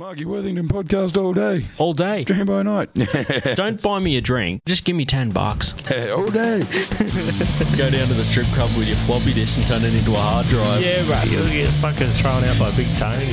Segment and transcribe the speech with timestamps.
[0.00, 2.24] Marky Worthington podcast all day, all day.
[2.24, 2.88] dream by night,
[3.54, 4.62] Don't buy me a drink.
[4.64, 5.74] Just give me 10 bucks.
[6.10, 6.60] all day.
[7.76, 10.18] Go down to the strip club with your floppy disk and turn it into a
[10.18, 10.80] hard drive.
[10.80, 11.30] Yeah, right.
[11.30, 13.26] You'll get fucking thrown out by Big Tony.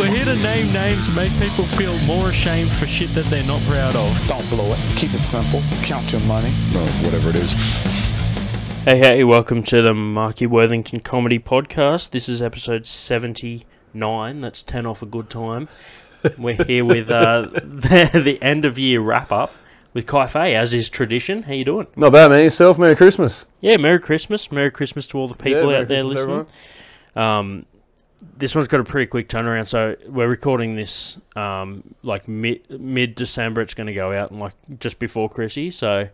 [0.00, 3.44] We're here to name names and make people feel more ashamed for shit that they're
[3.44, 4.28] not proud of.
[4.28, 4.78] Don't blow it.
[4.96, 5.60] Keep it simple.
[5.82, 6.52] Count your money.
[6.72, 7.52] Oh, whatever it is.
[8.86, 12.12] Hey, hey, welcome to the Marky Worthington Comedy Podcast.
[12.12, 12.86] This is episode
[13.96, 14.40] 79.
[14.40, 15.68] That's 10 off a good time.
[16.36, 19.54] We're here with uh, the, the end of year wrap up
[19.94, 21.44] with Kai Fei, as is tradition.
[21.44, 21.86] How you doing?
[21.96, 22.44] Not bad, man.
[22.44, 23.46] Yourself, Merry Christmas.
[23.60, 24.50] Yeah, Merry Christmas.
[24.52, 26.46] Merry Christmas to all the people Merry out there Christmas, listening.
[27.14, 27.66] Um,
[28.36, 29.68] this one's got a pretty quick turnaround.
[29.68, 33.60] So we're recording this um, like mid mid December.
[33.62, 35.70] It's going to go out and like just before Chrissy.
[35.70, 36.08] So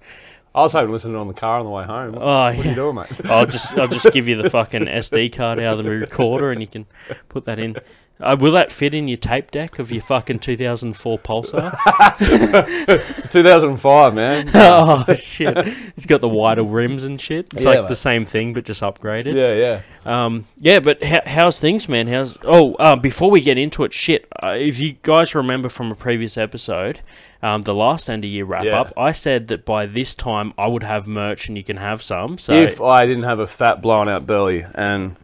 [0.54, 2.14] I was hoping to listen to it on the car on the way home.
[2.16, 3.10] oh what are you doing, mate?
[3.24, 6.60] I'll just I'll just give you the fucking SD card out of the recorder and
[6.60, 6.86] you can
[7.28, 7.76] put that in.
[8.20, 11.72] Uh, will that fit in your tape deck of your fucking 2004 Pulsar?
[13.32, 14.50] 2005, man.
[14.54, 15.56] oh shit!
[15.96, 17.52] It's got the wider rims and shit.
[17.52, 17.88] It's Yeah, like mate.
[17.88, 19.34] the same thing but just upgraded.
[19.34, 20.24] yeah, yeah.
[20.24, 22.06] Um, yeah, but how, how's things, man?
[22.06, 24.28] How's oh, uh, before we get into it, shit.
[24.42, 27.00] Uh, if you guys remember from a previous episode,
[27.42, 28.80] um, the last end of year wrap Yeah.
[28.80, 32.02] up, I said that by this time I would have merch and you can have
[32.02, 32.38] some.
[32.38, 35.16] So if I didn't have a fat blown out belly, and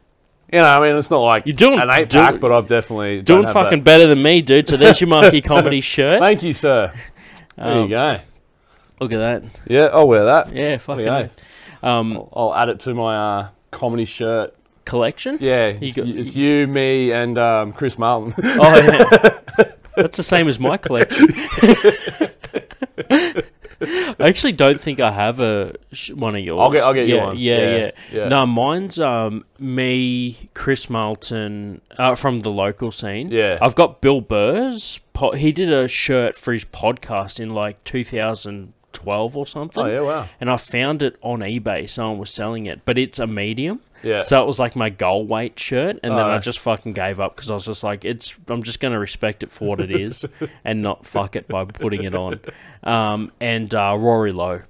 [0.52, 2.66] you know, I mean, it's not like You're doing- an eight do- pack, but I've
[2.66, 3.84] definitely don't doing fucking that.
[3.84, 4.68] better than me, dude.
[4.68, 6.20] So there's your Marky Comedy shirt.
[6.20, 6.92] Thank you, sir.
[7.56, 8.18] There Um, you go.
[9.00, 9.42] Look at that.
[9.68, 10.52] Yeah, I'll wear that.
[10.54, 11.06] Yeah, fucking.
[11.82, 14.54] Um, I'll, I'll add it to my uh, comedy shirt.
[14.84, 15.36] collection.
[15.40, 18.32] Yeah, You it's, got- it's you, me, and um, Chris Martin.
[18.42, 19.64] Oh yeah.
[20.02, 21.26] That's the same as my collection.
[23.80, 25.74] I actually don't think I have a
[26.14, 26.58] one of yours.
[26.60, 27.38] I'll get- I'll get you yeah, one.
[27.38, 28.28] Yeah, Yeah, yeah, yeah.
[28.28, 33.30] No, mine's um me, Chris Martin, uh, from the local scene.
[33.30, 33.58] Yeah.
[33.62, 34.98] I've got Bill Burr's.
[35.12, 39.84] Po- he did a shirt for his podcast in like 2012 or something.
[39.84, 40.28] oh yeah, wow.
[40.40, 41.88] And I found it on eBay.
[41.88, 43.80] Someone was selling it, but it's a medium.
[44.02, 44.22] Yeah.
[44.22, 47.34] So it was like my goal weight shirt, and then I just fucking gave up
[47.36, 48.36] because I was just like, it's.
[48.48, 50.24] I'm just gonna respect it for what it is,
[50.64, 52.40] and not fuck it by putting it on.
[52.84, 54.60] Um, and uh, Rory Lowe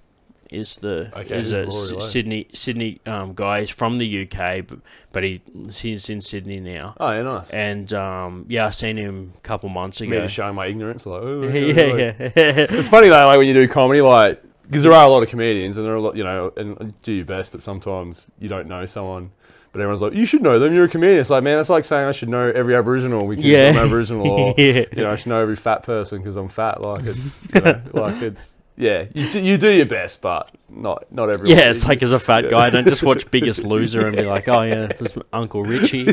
[0.51, 1.99] is the Okay, is who's a Rory S- Lowe?
[1.99, 3.61] Sydney Sydney um, guy.
[3.61, 4.79] He's from the UK, but
[5.13, 6.95] but he he's in Sydney now.
[6.99, 7.51] oh yeah, nice.
[7.51, 10.23] And um, yeah, I seen him a couple months Me ago.
[10.23, 12.13] just showing my ignorance, like, oh, yeah, yeah, yeah.
[12.35, 15.29] It's funny though, like when you do comedy, like because there are a lot of
[15.29, 18.49] comedians, and there are a lot, you know, and do your best, but sometimes you
[18.49, 19.31] don't know someone.
[19.73, 20.75] But everyone's like, you should know them.
[20.75, 21.21] You're a comedian.
[21.21, 23.69] It's like, man, it's like saying I should know every Aboriginal because Yeah.
[23.75, 24.85] I'm Aboriginal, or Yeah.
[24.97, 26.81] you know, I should know every fat person because I'm fat.
[26.81, 31.11] Like it's, you know, like it's, yeah, you do, you do your best, but not
[31.13, 31.59] not everyone.
[31.59, 34.49] Yeah, it's like as a fat guy, don't just watch Biggest Loser and be like,
[34.49, 36.09] oh yeah, this Uncle Richie.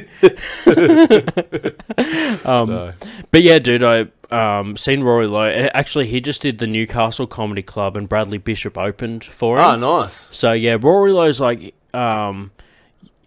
[2.45, 2.93] um, So,
[3.31, 5.45] but yeah, dude, I um seen Rory Lowe.
[5.45, 9.65] and Actually, he just did the Newcastle Comedy Club, and Bradley Bishop opened for him.
[9.65, 10.27] oh, nice.
[10.31, 12.51] So yeah, Rory Lowe's like, um,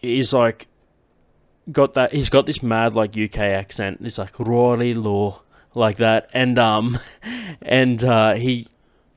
[0.00, 0.66] he's like,
[1.70, 2.12] got that.
[2.12, 4.00] He's got this mad like UK accent.
[4.02, 5.42] He's like Rory Lowe,
[5.74, 6.98] like that, and um,
[7.62, 8.68] and uh, he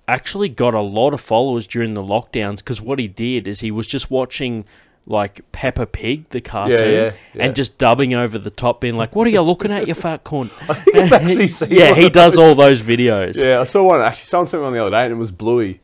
[0.07, 3.71] actually got a lot of followers during the lockdowns because what he did is he
[3.71, 4.65] was just watching
[5.07, 7.43] like Peppa Pig, the cartoon, yeah, yeah.
[7.43, 10.23] and just dubbing over the top, being like, "What are you looking at, you fat
[10.23, 10.51] cunt?"
[10.95, 12.43] I've actually seen yeah, he does those.
[12.43, 13.43] all those videos.
[13.43, 14.01] Yeah, I saw one.
[14.01, 15.79] Actually, someone sent me one the other day, and it was Bluey.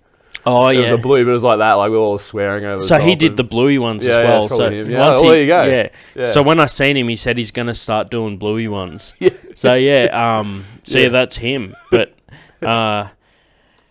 [0.45, 0.91] Oh It yeah.
[0.91, 2.83] the Bluey, but it was like that, like we were all swearing over.
[2.83, 4.49] So he did and- the bluey ones Yeah, as well.
[4.49, 4.89] so him.
[4.89, 5.63] Yeah, once he, there you go.
[5.65, 5.89] Yeah.
[6.15, 6.31] Yeah.
[6.31, 9.13] So when I seen him, he said he's gonna start doing bluey ones.
[9.19, 9.31] Yeah.
[9.55, 10.05] So yeah,
[10.39, 11.09] um, so yeah, Yeah.
[11.09, 11.75] that's him.
[11.91, 12.13] But
[12.61, 13.09] uh,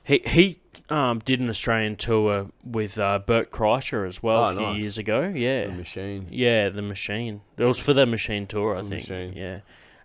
[0.05, 4.53] he he um did an Australian tour with uh, Bert Kreischer as well Oh, a
[4.53, 4.81] few nice.
[4.81, 5.33] years ago.
[5.35, 5.67] Yeah.
[5.67, 6.27] the machine.
[6.31, 7.41] Yeah, the machine.
[7.59, 9.03] It was for the machine tour, I The think.
[9.09, 9.33] Machine.
[9.35, 9.61] Yeah.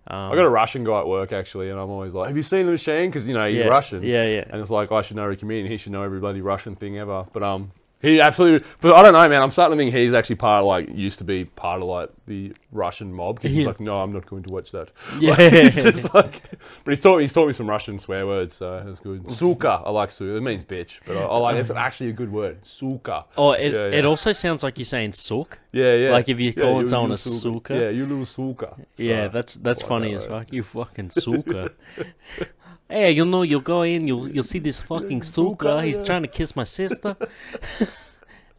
[0.07, 2.41] Um, I got a Russian guy at work actually, and I'm always like, "Have you
[2.43, 4.01] seen the machine?" Because you know he's yeah, Russian.
[4.01, 4.45] Yeah, yeah.
[4.49, 5.67] And it's like I should know every comedian.
[5.69, 7.23] He should know every bloody Russian thing ever.
[7.31, 7.71] But um,
[8.01, 8.67] he absolutely.
[8.81, 9.41] But I don't know, man.
[9.41, 12.09] I'm starting to think he's actually part of like used to be part of like
[12.27, 13.41] the Russian mob.
[13.41, 13.67] 'cause he's Yeah.
[13.67, 14.91] like, no, I'm not going to watch that.
[15.19, 15.35] Yeah.
[15.49, 16.41] he's just like,
[16.83, 17.23] but he's taught me.
[17.23, 19.29] He's taught me some Russian swear words, so that's good.
[19.31, 20.35] Suka, I like suka.
[20.37, 22.57] It means bitch, but I, I like it's actually a good word.
[22.63, 23.25] Suka.
[23.37, 25.59] Oh, it, Yeah, it also sounds like you're saying sook.
[25.71, 26.11] Yeah, yeah.
[26.11, 27.73] Like if you're Yeah, calling someone a suka.
[27.75, 28.75] Yeah, you little suka.
[28.97, 30.51] Yeah, that's that's funny that, as fuck.
[30.53, 31.71] You fucking suka.
[32.91, 35.65] hey, you know, you'll go in, you'll you'll see this fucking suka.
[35.65, 37.15] suka, He's trying to kiss my sister.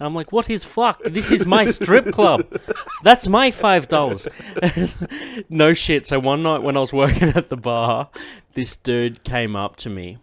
[0.00, 1.00] I'm like, what is fuck?
[1.05, 2.44] This is my strip club.
[3.05, 4.26] That's my five dollars.
[5.49, 6.06] no shit.
[6.06, 8.11] So one night when I was working at the bar,
[8.55, 10.19] this dude came up to me.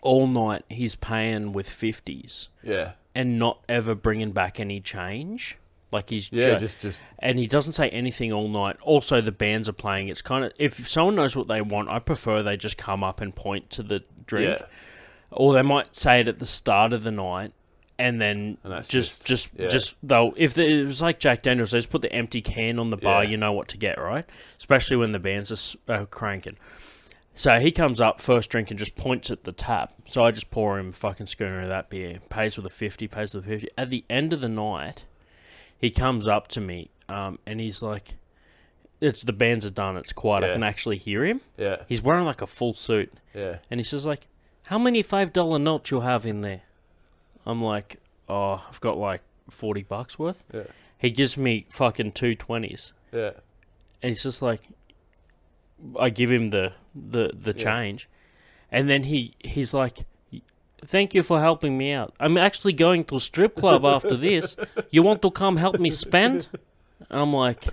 [0.00, 2.92] All night he's paying with fifties Yeah.
[3.14, 5.58] and not ever bringing back any change.
[5.90, 8.76] Like he's Yeah, ju- just just and he doesn't say anything all night.
[8.82, 10.08] Also, the bands are playing.
[10.08, 13.20] It's kind of if someone knows what they want, I prefer they just come up
[13.20, 14.66] and point to the drink, yeah.
[15.30, 17.52] or they might say it at the start of the night,
[17.98, 19.68] and then And just just- just yeah.
[19.68, 22.78] just they'll if the, it was like Jack Daniels, they just put the empty can
[22.78, 23.24] on the bar.
[23.24, 23.30] Yeah.
[23.30, 24.26] You know what to get, right?
[24.58, 26.58] Especially when the bands are uh, cranking.
[27.34, 29.94] So he comes up first drink and just points at the tap.
[30.06, 32.18] So I just pour him a fucking schooner of that beer.
[32.28, 33.06] Pays with a fifty.
[33.08, 33.68] Pays with a fifty.
[33.78, 35.04] At the end of the night,
[35.78, 38.14] he comes up to me um, and he's like,
[39.00, 39.96] "It's the bands are done.
[39.96, 40.44] It's quiet.
[40.44, 41.82] I can actually hear him." Yeah.
[41.88, 43.58] He's wearing like a full suit, Yeah.
[43.70, 44.26] and he's just like,
[44.64, 46.62] "How many five dollar notes you have in there?"
[47.46, 47.96] I'm like,
[48.28, 50.64] "Oh, I've got like forty bucks worth." Yeah.
[50.98, 53.30] He gives me fucking two twenties, Yeah.
[54.02, 54.68] and he's just like,
[55.98, 57.64] I give him the the the Yeah.
[57.64, 58.08] change,
[58.70, 60.04] and then he he's like.
[60.84, 62.14] Thank you for helping me out.
[62.20, 64.56] I'm actually going to a strip club after this.
[64.90, 66.48] You want to come help me spend?
[66.52, 66.58] And
[67.20, 67.64] I'm like,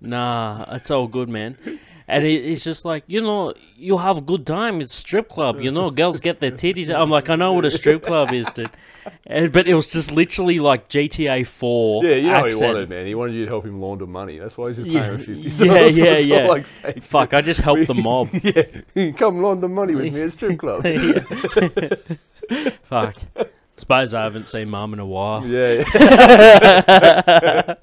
[0.00, 1.56] nah, it's all good, man.
[2.10, 4.80] And he, he's just like, you know, you have a good time.
[4.80, 5.90] It's strip club, you know.
[5.90, 6.90] Girls get their titties.
[6.90, 8.70] out." I'm like, I know what a strip club is, dude.
[9.26, 12.88] And, but it was just literally like GTA 4 Yeah, you know what he wanted,
[12.90, 13.06] man.
[13.06, 14.38] He wanted you to help him launder money.
[14.38, 15.64] That's why he's just paying him fifty.
[15.64, 16.46] yeah, yeah, yeah.
[16.48, 16.66] like.
[17.02, 18.28] Fuck, I just helped the mob.
[18.42, 20.84] yeah, come launder money with me at strip club.
[22.84, 23.16] Fuck.
[23.80, 25.44] Suppose I haven't seen Mum in a while.
[25.46, 25.82] yeah.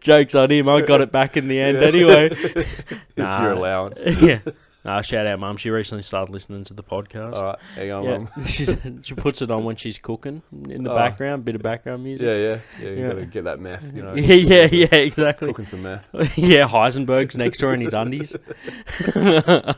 [0.00, 0.68] Jokes on him.
[0.68, 1.86] I got it back in the end Yeah.
[1.88, 2.28] anyway.
[2.32, 3.42] it's Nah.
[3.42, 3.98] your allowance.
[4.20, 4.40] yeah.
[4.84, 5.56] Nah, shout out, Mum.
[5.56, 7.34] She recently started listening to the podcast.
[7.34, 8.28] All right, hang on, Yeah, mum.
[8.46, 10.94] she's, she puts it on when she's cooking in the Oh.
[10.94, 12.24] background, bit of background music.
[12.26, 12.88] Yeah, yeah, yeah.
[12.90, 13.06] You Yeah.
[13.08, 14.14] gotta get that meth, you know.
[14.14, 15.48] Yeah, yeah, yeah, exactly.
[15.48, 16.08] Cooking some meth.
[16.38, 18.36] yeah, Heisenberg's next door in his undies.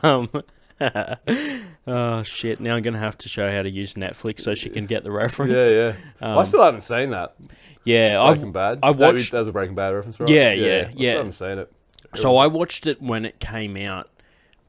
[0.03, 0.29] um,
[1.89, 2.59] oh shit!
[2.59, 5.03] Now I'm gonna have to show her how to use Netflix so she can get
[5.03, 5.61] the reference.
[5.61, 5.93] Yeah, yeah.
[6.21, 7.35] Um, I still haven't seen that.
[7.83, 8.21] yeah.
[8.21, 8.79] I, Breaking Bad.
[8.83, 10.29] I watched- That was a Breaking Bad reference, right?
[10.29, 10.85] Yeah, yeah, I yeah.
[10.91, 11.71] still haven't seen it.
[12.15, 14.09] so I watched it when it came out,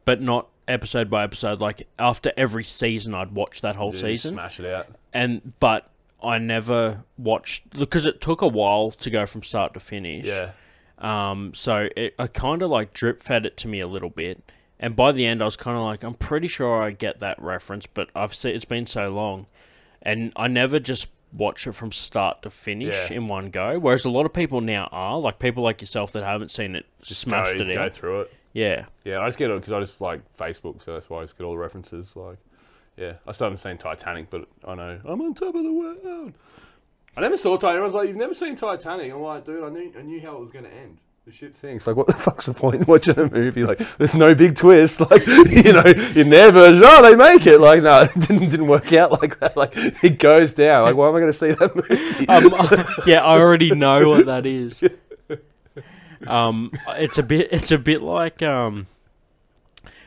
[0.05, 1.61] but not episode by episode.
[1.61, 4.34] Like after every season, I'd watch that whole Yeah, season.
[4.34, 4.87] Smash it out.
[5.12, 5.90] and but
[6.23, 10.26] I never watched because it took a while to go from start to finish.
[10.26, 10.50] Yeah.
[10.99, 14.43] Um, so it, I kind of like drip fed it to me a little bit,
[14.80, 17.40] and by the end, I was kind of like, I'm pretty sure I get that
[17.40, 19.46] reference, but I've seen it's been so long,
[20.02, 23.12] and I never just watch it from start to finish Yeah.
[23.16, 23.78] in one go.
[23.78, 26.86] Whereas a lot of people now are like people like yourself that haven't seen it,
[27.02, 27.92] Just smashed go, it go out.
[27.92, 28.32] through it.
[28.52, 31.22] Yeah, Yeah, I just get it because I just like Facebook, so that's why I
[31.22, 32.16] just get all the references.
[32.16, 32.38] Like,
[32.96, 36.32] yeah, I still haven't seen Titanic, but I know I'm on top of the world.
[37.16, 37.80] I never saw Titanic.
[37.80, 40.36] I was like, "You've never seen Titanic?" I'm like, "Dude, I knew, I knew how
[40.36, 41.87] it was going to end." The ship sinks.
[41.87, 43.62] Like, what the fuck's the point in watching a movie?
[43.62, 45.00] Like, there's no big twist.
[45.11, 47.58] Like, you know, in their version, oh, they make it.
[47.58, 49.56] Like, no, it didn't, didn't work out like that.
[49.56, 50.84] Like, it goes down.
[50.84, 52.28] Like, why am I going to see that movie?
[52.28, 54.82] um, yeah, I already know what that is.
[56.26, 58.87] Um, it's a bit, it's a bit like um,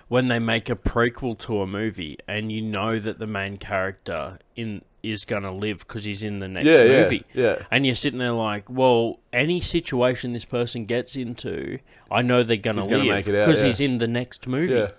[0.08, 4.40] when they make a prequel to a movie, and you know that the main character
[4.56, 7.24] in is gonna live because he's in the next yeah, movie.
[7.34, 7.66] yeah, yeah.
[7.70, 11.80] And you're sitting there like, well, any situation this person gets into,
[12.10, 13.68] I know they're gonna live make it out, because yeah.
[13.68, 14.74] he's in the next movie.
[14.74, 14.92] Yeah.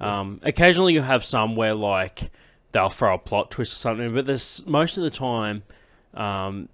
[0.00, 2.30] Um, occasionally you have some where like
[2.72, 5.62] they'll throw a plot twist or something, but there's most of the time,
[6.14, 6.68] um,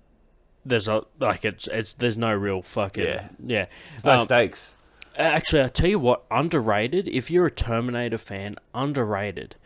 [0.65, 3.29] there's a like it's it's there's no real fucking Yeah.
[3.45, 3.67] yeah.
[4.05, 4.75] No Um, stakes.
[5.17, 7.09] Actually, I tell you what, underrated.
[7.09, 9.57] If you're a Terminator fan, underrated.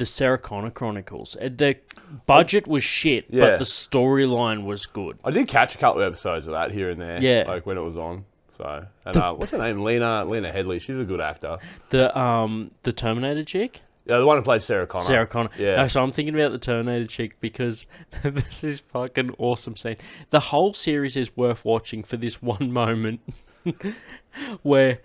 [0.00, 1.36] The Sarah Connor Chronicles.
[1.36, 1.76] Uh, The
[2.24, 3.40] budget was shit, Yeah.
[3.40, 5.18] but the storyline was good.
[5.22, 7.20] I did catch a couple of episodes of that here and there.
[7.22, 7.44] Yeah.
[7.46, 8.24] Like when it was on.
[8.56, 9.82] So, and uh, what's her name?
[9.84, 10.80] Lena Lena Headey.
[10.80, 11.58] She's a good actor.
[11.90, 15.04] The um the Terminator chick, Yeah, the one who plays Sarah Connor.
[15.04, 15.50] Sarah Connor.
[15.58, 15.76] Yeah.
[15.76, 17.84] No, so I'm thinking about the Terminator chick because
[18.22, 19.96] this is fucking awesome scene.
[20.30, 23.20] The whole series is worth watching for this one moment
[24.62, 25.00] where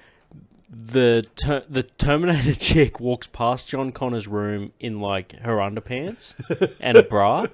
[0.69, 6.33] the ter- the Terminator chick walks past John Connor's room in like her underpants
[6.79, 7.47] and a bra.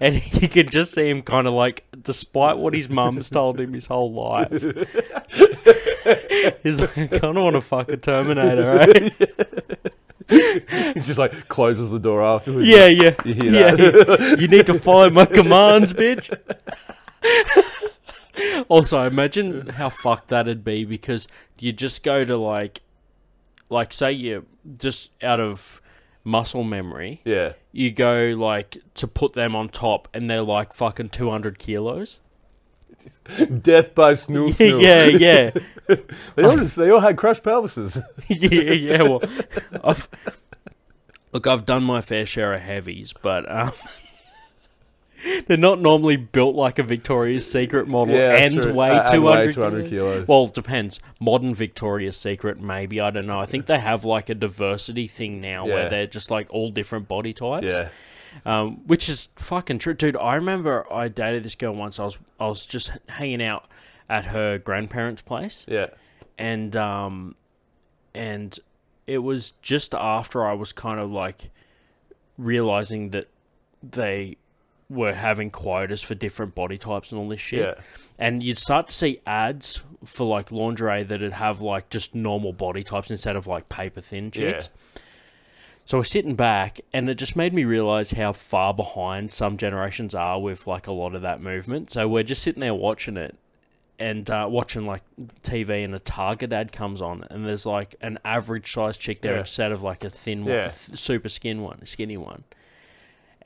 [0.00, 3.72] And you can just see him kind of like, despite what his mum's told him
[3.72, 4.50] his whole life,
[6.62, 9.12] he's like, I kind of want to fuck a Terminator, right?
[10.28, 12.66] He just like closes the door afterwards.
[12.66, 13.14] Yeah, yeah.
[13.24, 16.30] You yeah, you, you need to follow my commands, bitch.
[18.68, 22.80] Also, imagine how fucked that'd be because you just go to like,
[23.70, 24.46] like say you
[24.78, 25.80] just out of
[26.24, 27.52] muscle memory, Yeah.
[27.72, 32.18] you go like to put them on top, and they're like fucking two hundred kilos.
[33.60, 34.80] Death by snoo snoo.
[34.82, 35.96] yeah, yeah,
[36.36, 38.02] They all just, they all had crushed pelvises.
[38.28, 39.02] yeah, yeah.
[39.02, 39.20] Well,
[39.82, 40.08] I've,
[41.32, 43.72] look, I've done my fair share of heavies, but um,
[45.46, 48.72] they're not normally built like a Victoria's Secret model Yeah, and true.
[48.72, 50.28] weigh Uh, and two weigh 200 kilos.
[50.28, 51.00] Well, it depends.
[51.20, 53.38] Modern Victoria's Secret, maybe I don't know.
[53.40, 55.74] I think they have like a diversity thing now Yeah.
[55.74, 57.66] where they're just like all different body types.
[57.66, 57.88] Yeah.
[58.44, 60.16] um, which is fucking true, dude.
[60.16, 61.98] I remember I dated this girl once.
[62.00, 63.66] I was I was just hanging out
[64.08, 65.86] at her grandparents' place, Yeah.
[66.36, 67.36] and um,
[68.14, 68.58] and
[69.06, 71.50] it was just after I was kind of like
[72.36, 73.28] realizing that
[73.82, 74.36] they
[74.90, 77.60] were having quotas for different body types and all this shit.
[77.60, 77.82] Yeah.
[78.18, 82.84] And you'd start to see ads for like lingerie that'd have like just normal body
[82.84, 84.68] types instead of like paper thin chicks.
[85.86, 90.14] So we're sitting back, and it just made me realize how far behind some generations
[90.14, 91.90] are with like a lot of that movement.
[91.90, 93.36] So we're just sitting there watching it,
[93.98, 95.02] and uh, watching like
[95.42, 99.34] TV, and a Target ad comes on, and there's like an average size chick there
[99.34, 99.40] Yeah.
[99.40, 100.68] instead of like a thin Yeah.
[100.68, 102.44] th- super skin one, skinny one.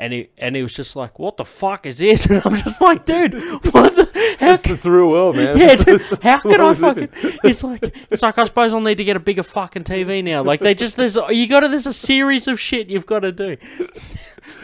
[0.00, 2.80] And he and he was just like, "What the fuck is this?" And I'm just
[2.80, 4.36] like, "Dude, what the?
[4.38, 5.58] How It's, it's the real world, man.
[5.58, 7.08] yeah, dude, how can I fucking?
[7.12, 7.40] it?
[7.44, 10.44] It's like it's like I suppose I'll need to get a bigger fucking TV now.
[10.44, 13.32] Like they just there's you got to there's a series of shit you've got to
[13.32, 13.56] do.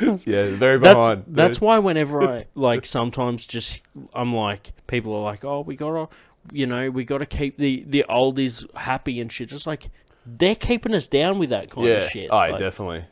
[0.00, 1.24] Yeah, very That's behind.
[1.28, 1.62] that's dude.
[1.62, 3.82] why whenever I like sometimes just
[4.14, 6.08] I'm like people are like oh we gotta
[6.52, 9.48] you know we gotta keep the the oldies happy and shit.
[9.50, 9.88] Just like
[10.26, 11.94] they're keeping us down with that kind yeah.
[11.94, 12.30] of shit.
[12.30, 13.04] Oh, like- definitely.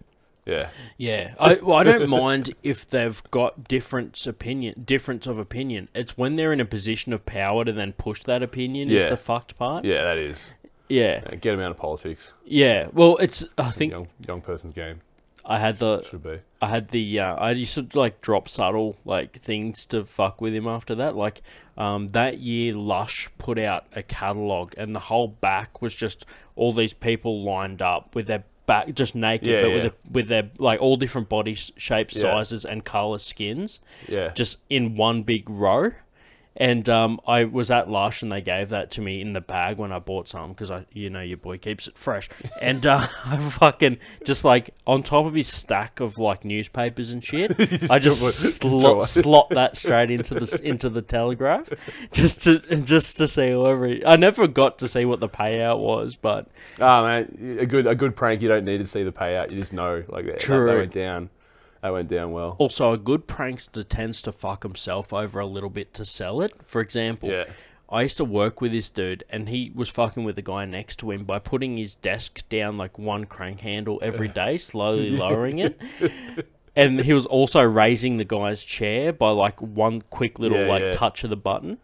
[0.44, 0.70] Yeah.
[0.96, 5.88] yeah, I, well, I don't mind if they've got difference opinion, difference of opinion.
[5.94, 9.16] It's when they're in a position of power to then push that opinion is the
[9.16, 9.84] fucked part.
[9.84, 10.38] Yeah, that is.
[10.88, 12.32] Yeah, Yeah, get them out of politics.
[12.44, 12.88] yeah.
[12.92, 15.00] Well, it's I think Young young person's game
[15.44, 16.38] I had the should be.
[16.61, 20.54] I had the uh, I used to like drop subtle like things to fuck with
[20.54, 21.16] him after that.
[21.16, 21.42] Like
[21.76, 26.72] um, that year, Lush put out a catalog, and the whole back was just all
[26.72, 29.75] these people lined up with their back just naked, Yeah, but yeah.
[29.75, 32.23] with a, with their like all different body shapes, Yeah.
[32.23, 34.31] sizes, and color skins, Yeah.
[34.35, 35.92] just in one big row.
[36.56, 39.78] And um, I was at Lush, and they gave that to me in the bag
[39.78, 42.28] when I bought some because I, you know, your boy keeps it fresh.
[42.61, 47.25] And uh, I fucking just like on top of his stack of like newspapers and
[47.25, 47.52] shit,
[47.90, 48.21] I just
[48.61, 51.71] slot, slot that straight into the into the Telegraph,
[52.12, 53.99] just to just to see whoever.
[54.06, 56.49] I never got to see what the payout was, but
[56.80, 58.42] Ah man, a good a good prank.
[58.42, 59.50] You don't need to see the payout.
[59.50, 60.66] You just know like that, that, True.
[60.66, 61.30] that went down.
[61.82, 62.54] That went down well.
[62.58, 66.52] also a good prankster tends to fuck himself over a little bit to sell it.
[66.62, 67.44] For example, Yeah.
[67.90, 70.96] I used to work with this dude, and he was fucking with the guy next
[71.00, 75.58] to him by putting his desk down like one crank handle every day, slowly lowering
[75.58, 75.78] it.
[76.74, 80.82] And he was also raising the guy's chair by like one quick little Yeah, like
[80.84, 80.92] yeah.
[80.92, 81.78] touch of the button.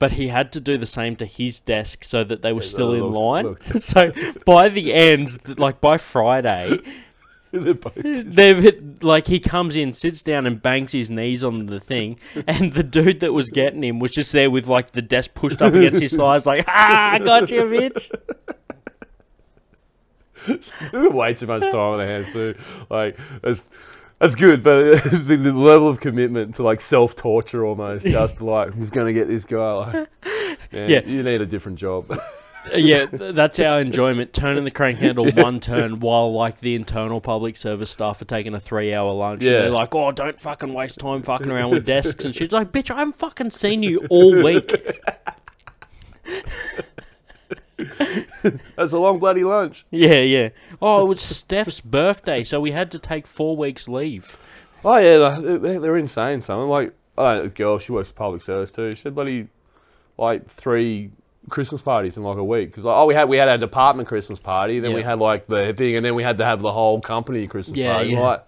[0.00, 2.68] But he had to do the same to his desk so that they were Yeah,
[2.68, 3.44] still in line.
[3.44, 3.62] look.
[3.76, 4.10] so
[4.44, 6.80] by the end, like by Friday,
[7.96, 12.18] They're both- like he comes in, sits down, and bangs his knees on the thing,
[12.48, 15.62] and the dude that was getting him was just there with like the desk pushed
[15.62, 18.10] up against his thighs, like ah, I got you, bitch.
[21.14, 22.54] way too much time on their hands too.
[22.90, 23.64] Like that's
[24.18, 28.72] that's good, but the, the level of commitment to like self torture almost, just like
[28.74, 29.72] who's going to get this guy?
[29.72, 29.94] Like,
[30.72, 31.00] man, Yeah.
[31.04, 32.06] you need a different job.
[32.72, 34.32] Yeah, that's our enjoyment.
[34.32, 38.54] Turning the crank handle one turn while like the internal public service staff are taking
[38.54, 39.42] a three hour lunch.
[39.42, 39.58] And Yeah.
[39.62, 42.52] they're like, oh, don't fucking waste time fucking around with desks and shit.
[42.52, 44.72] Like, bitch, I haven't fucking seen you all week.
[48.76, 49.84] That's a long bloody lunch.
[49.90, 50.50] Yeah, yeah.
[50.80, 54.38] Oh, it was Steph's birthday, so we had to take four weeks leave.
[54.84, 56.42] Oh yeah, they're, they're insane.
[56.42, 58.92] Some like oh, a girl, she works public service too.
[58.92, 59.48] She had bloody
[60.18, 61.10] like three
[61.50, 62.70] Christmas parties in like a week.
[62.70, 65.46] Because like, oh, we had we had our department Christmas party, then we had like
[65.46, 68.10] the thing, and then we had to have the whole company Christmas Yeah, party.
[68.10, 68.20] yeah.
[68.20, 68.46] Like,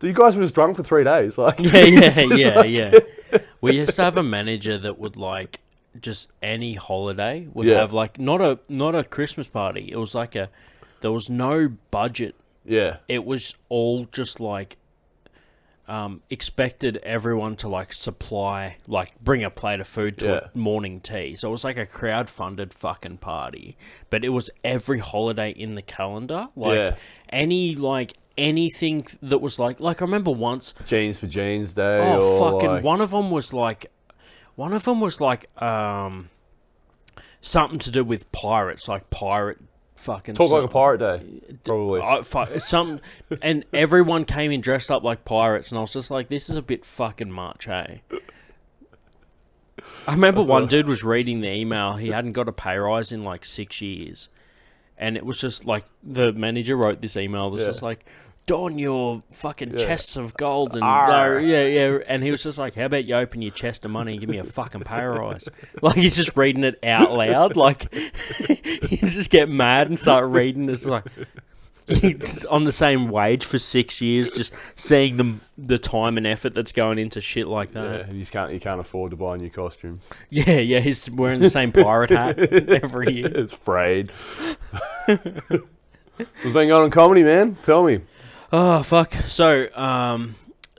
[0.00, 1.36] do you guys were just drunk for three days?
[1.38, 2.98] Like, Yeah, yeah, yeah, yeah.
[3.60, 5.60] We used to have a manager that would like
[6.00, 7.78] just any holiday would Yeah.
[7.80, 9.90] have like not a not a Christmas party.
[9.92, 10.48] It was like a
[11.00, 12.34] there was no budget.
[12.64, 14.76] yeah, It was all just like
[15.88, 20.40] um, expected everyone to like supply like bring a plate of food to Yeah.
[20.54, 21.34] a morning tea.
[21.36, 23.76] So it was like a crowd funded fucking party.
[24.10, 26.48] But it was every holiday in the calendar.
[26.54, 26.96] Like Yeah.
[27.30, 31.98] any like anything that was like like I remember once jeans for jeans day.
[32.00, 32.68] Oh or fucking!
[32.70, 33.86] like- One of them was like,
[34.56, 36.28] one of them was like um,
[37.40, 39.58] something to do with pirates, like pirate
[39.98, 40.34] fucking.
[40.36, 42.00] Talk like a pirate day, probably.
[42.00, 43.00] I, fuck, something,
[43.42, 46.56] and everyone came in dressed up like pirates, and I was just like, "This is
[46.56, 48.02] a bit fucking much, hey."
[50.06, 51.94] I remember one dude was reading the email.
[51.94, 54.28] He hadn't got a pay rise in like six years,
[54.96, 57.48] and it was just like the manager wrote this email.
[57.48, 57.68] It was Yeah.
[57.68, 58.04] just like,
[58.48, 59.86] don your fucking Yeah.
[59.86, 61.98] chests of gold and uh, yeah, yeah.
[62.08, 64.28] And he was just like, how about you open your chest of money and give
[64.28, 65.48] me a fucking pay rise?
[65.82, 67.54] Like he's just reading it out loud.
[67.56, 67.86] Like
[68.48, 70.68] you just get mad and start reading.
[70.68, 71.04] It's like
[71.86, 76.52] he's on the same wage for six years, just seeing the the time and effort
[76.54, 78.12] that's going into shit like Yeah, that.
[78.12, 80.00] you can't you can't afford to buy a new costume.
[80.30, 80.80] Yeah, yeah.
[80.80, 82.38] He's wearing the same pirate hat
[82.82, 83.26] every year.
[83.28, 84.10] it's frayed.
[85.06, 87.56] What's been going on in comedy, man?
[87.64, 88.00] Tell me.
[88.52, 89.12] Oh fuck!
[89.12, 90.34] So, um,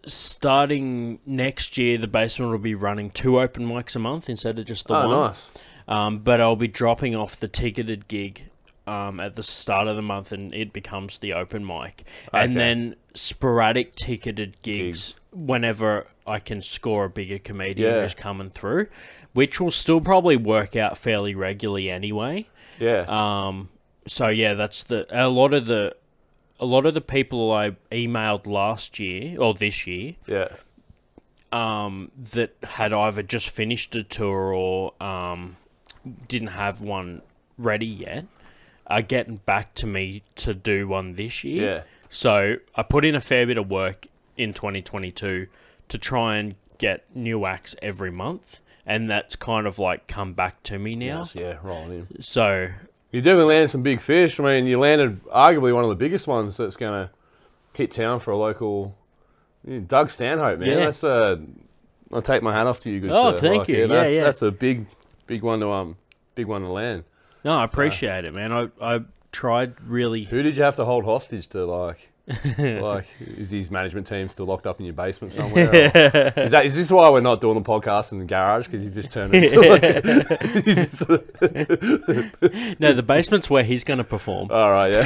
[0.06, 4.66] starting next year, the basement will be running two open mics a month instead of
[4.66, 5.28] just the oh, one.
[5.28, 5.50] nice.
[5.88, 8.46] Um, but I'll be dropping off the ticketed gig
[8.88, 12.96] um, at the start of the month, and it becomes the open mic, and then
[13.14, 15.14] sporadic ticketed gigs, Gigs.
[15.32, 18.02] whenever I can score a bigger comedian Yeah.
[18.02, 18.88] who's coming through,
[19.34, 22.48] which will still probably work out fairly regularly anyway.
[22.80, 23.06] Yeah.
[23.08, 23.70] Um,
[24.08, 25.96] so yeah, that's the a lot of the
[26.60, 30.50] a lot of the people I emailed last year or this year yeah.
[31.52, 35.58] um, that had either just finished a tour or um,
[36.28, 37.22] didn't have one
[37.58, 38.26] ready yet
[38.90, 41.64] are getting back to me to do one this year.
[41.64, 41.84] Yeah.
[42.10, 45.48] So I put in a fair bit of work in 2022
[45.90, 50.64] to try and get new acts every month, and that's kind of like come back
[50.64, 51.20] to me now.
[51.20, 52.22] Yes, yeah, rolling in.
[52.24, 52.70] So
[53.12, 54.40] You definitely landed some big fish.
[54.40, 57.10] I mean, you landed arguably one of the biggest ones that's going to
[57.74, 58.96] hit town for a local.
[59.88, 60.70] Doug Stanhope, man.
[60.70, 60.76] Yeah.
[60.86, 61.42] That's a.
[62.12, 63.42] I'll take my hat off to you, good Oh, sir.
[63.42, 63.82] thank you.
[63.82, 64.24] Yeah, that's, yeah.
[64.24, 64.88] That's a big,
[65.28, 65.96] big one to um,
[66.36, 67.04] big one to land.
[67.44, 68.52] No, I appreciate it, man.
[68.52, 69.02] I I
[69.32, 70.24] tried really.
[70.24, 71.66] Who did you have to hold hostage to?
[71.66, 72.10] Like,
[72.60, 75.64] like is his management team still locked up in your basement somewhere?
[76.38, 78.68] is that is this why we're not doing the podcast in the garage?
[78.68, 79.82] Because you've just turned into like,
[82.80, 84.52] No, the basement's where he's going to perform.
[84.52, 85.06] all right, yeah.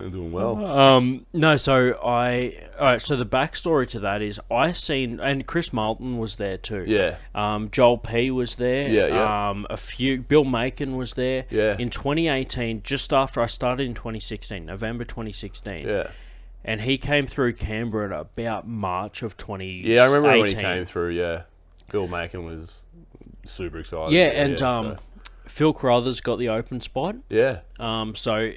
[0.00, 0.64] They're doing well.
[0.64, 2.54] Um, no, so I.
[2.78, 6.56] All right, so the backstory to that is I seen and Chris Martin was there
[6.56, 6.84] too.
[6.86, 8.88] Yeah, Um, Joel P was there.
[8.88, 9.50] Yeah, yeah.
[9.50, 10.22] Um, a few.
[10.22, 11.44] Bill Macon was there.
[11.50, 11.76] Yeah.
[11.78, 15.86] In 2018, just after I started in 2016, November 2016.
[15.86, 16.08] yeah,
[16.64, 19.92] And he came through Canberra at about March of 2018.
[19.92, 20.02] yeah.
[20.02, 21.10] I remember when he came through.
[21.10, 21.42] Yeah,
[21.92, 22.70] Bill Macon was
[23.44, 24.12] super excited.
[24.12, 24.96] Yeah, and so- um,
[25.46, 27.16] Phil Carruthers got the open spot.
[27.28, 28.52] yeah, Um, so,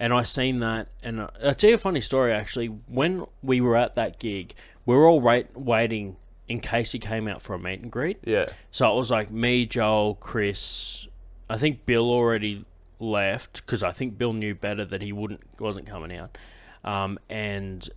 [0.00, 2.66] and I seen that, and uh, I'll tell you a funny story actually.
[2.66, 4.54] When we were at that gig,
[4.86, 6.16] we were all wait, waiting
[6.48, 8.18] in case he came out for a meet and greet.
[8.24, 11.06] yeah, So it was like me, Joel, Chris.
[11.48, 12.64] I think Bill already
[12.98, 16.36] left because I think Bill knew better that he wouldn't wasn't coming out,
[16.84, 17.88] um, and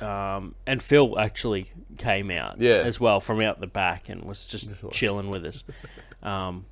[0.00, 2.82] um, and Phil actually came out Yeah.
[2.84, 5.64] as well from out the back and was just chilling with us.
[6.22, 6.64] Um,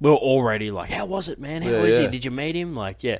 [0.00, 1.62] we were already like, "How was it, man?
[1.62, 2.06] How Yeah, is he?
[2.08, 3.18] Did you meet him?" Like, yeah.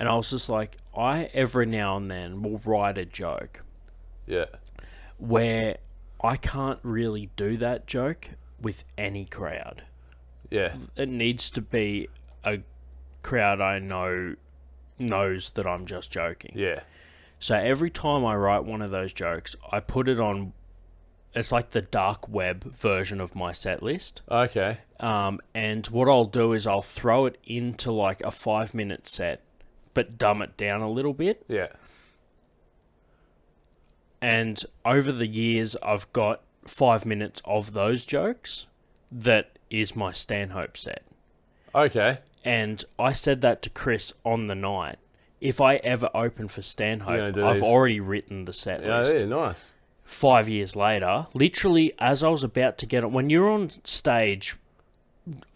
[0.00, 3.62] And I was just like, I every now and then will write a joke
[4.26, 4.46] yeah,
[5.18, 5.76] where
[6.22, 9.84] I can't really do that joke with any crowd
[10.50, 12.08] yeah, it needs to be
[12.44, 12.60] a
[13.22, 14.34] crowd I know
[14.98, 16.52] knows that I'm just joking.
[16.54, 16.80] yeah,
[17.38, 20.52] So every time I write one of those jokes, I put it on.
[21.34, 24.22] It's like the dark web version of my set list.
[24.28, 29.06] okay, Um, and what I'll do is I'll throw it into like a five minute
[29.08, 29.42] set,
[29.94, 31.44] but dumb it down a little bit.
[31.48, 31.68] yeah,
[34.22, 38.66] And over the years, I've got five minutes of those jokes
[39.10, 41.02] that is my Stanhope set.
[41.74, 44.98] okay, And I said that to Chris on the night.
[45.40, 47.62] If I ever open for Stanhope, I've these.
[47.62, 49.14] already written the set yeah, list.
[49.14, 49.56] yeah, nice.
[50.04, 54.56] Five years later, literally as I was about to get on, when you're on stage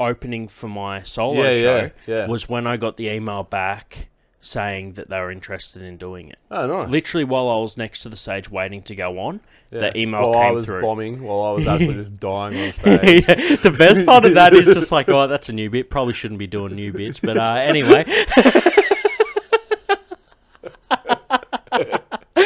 [0.01, 2.27] opening for my solo Yeah, show, yeah, yeah.
[2.29, 4.09] was when I got the email back
[4.47, 6.39] saying that they were interested in doing it.
[6.51, 6.91] Oh, nice.
[6.91, 9.79] Literally while I was next to the stage waiting to go on, Yeah.
[9.79, 10.83] the email while I came was through.
[10.83, 13.25] bombing, while I was actually just dying on stage.
[13.27, 15.89] Yeah, the best part of that is just like, oh, that's a new bit.
[15.91, 18.05] Probably shouldn't be doing new bits, but uh, anyway.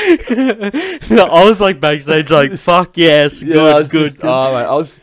[0.01, 5.01] I was like backstage, like, fuck yes, Yeah, good, good, just- Oh, mate, I was,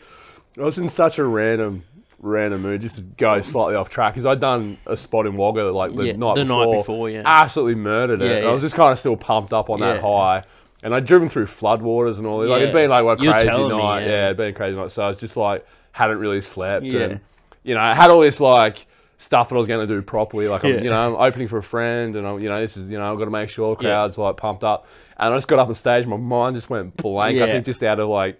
[0.58, 1.84] I was in such a random,
[2.26, 2.80] random mood.
[2.82, 5.94] Just to go slightly off track because I'd done a spot in Wagga that like
[5.94, 6.66] the Yeah, night the before.
[6.66, 7.22] night before, yeah.
[7.24, 8.26] absolutely murdered it.
[8.30, 8.66] Yeah, And I was yeah.
[8.66, 10.42] just kind of still pumped up on that high,
[10.82, 12.40] and I'd driven through floodwaters and all.
[12.40, 12.50] this.
[12.50, 12.80] Like it'd Yeah.
[12.82, 14.00] been like a You were crazy telling me, night.
[14.04, 14.08] yeah.
[14.10, 14.90] yeah, it'd been a crazy night.
[14.92, 17.00] So I was just like hadn't really slept, Yeah.
[17.00, 17.20] and
[17.64, 18.86] you know, I had all this like.
[19.18, 20.82] Stuff that I was going to do properly, like I'm, Yeah.
[20.82, 23.10] you know, I'm opening for a friend, and I'm, you know, this is, you know,
[23.10, 23.88] I've got to make sure the Yeah.
[23.92, 24.86] crowd's like pumped up.
[25.16, 27.36] And I just got up on stage, my mind just went blank.
[27.36, 27.52] I Yeah.
[27.52, 28.38] think just out of like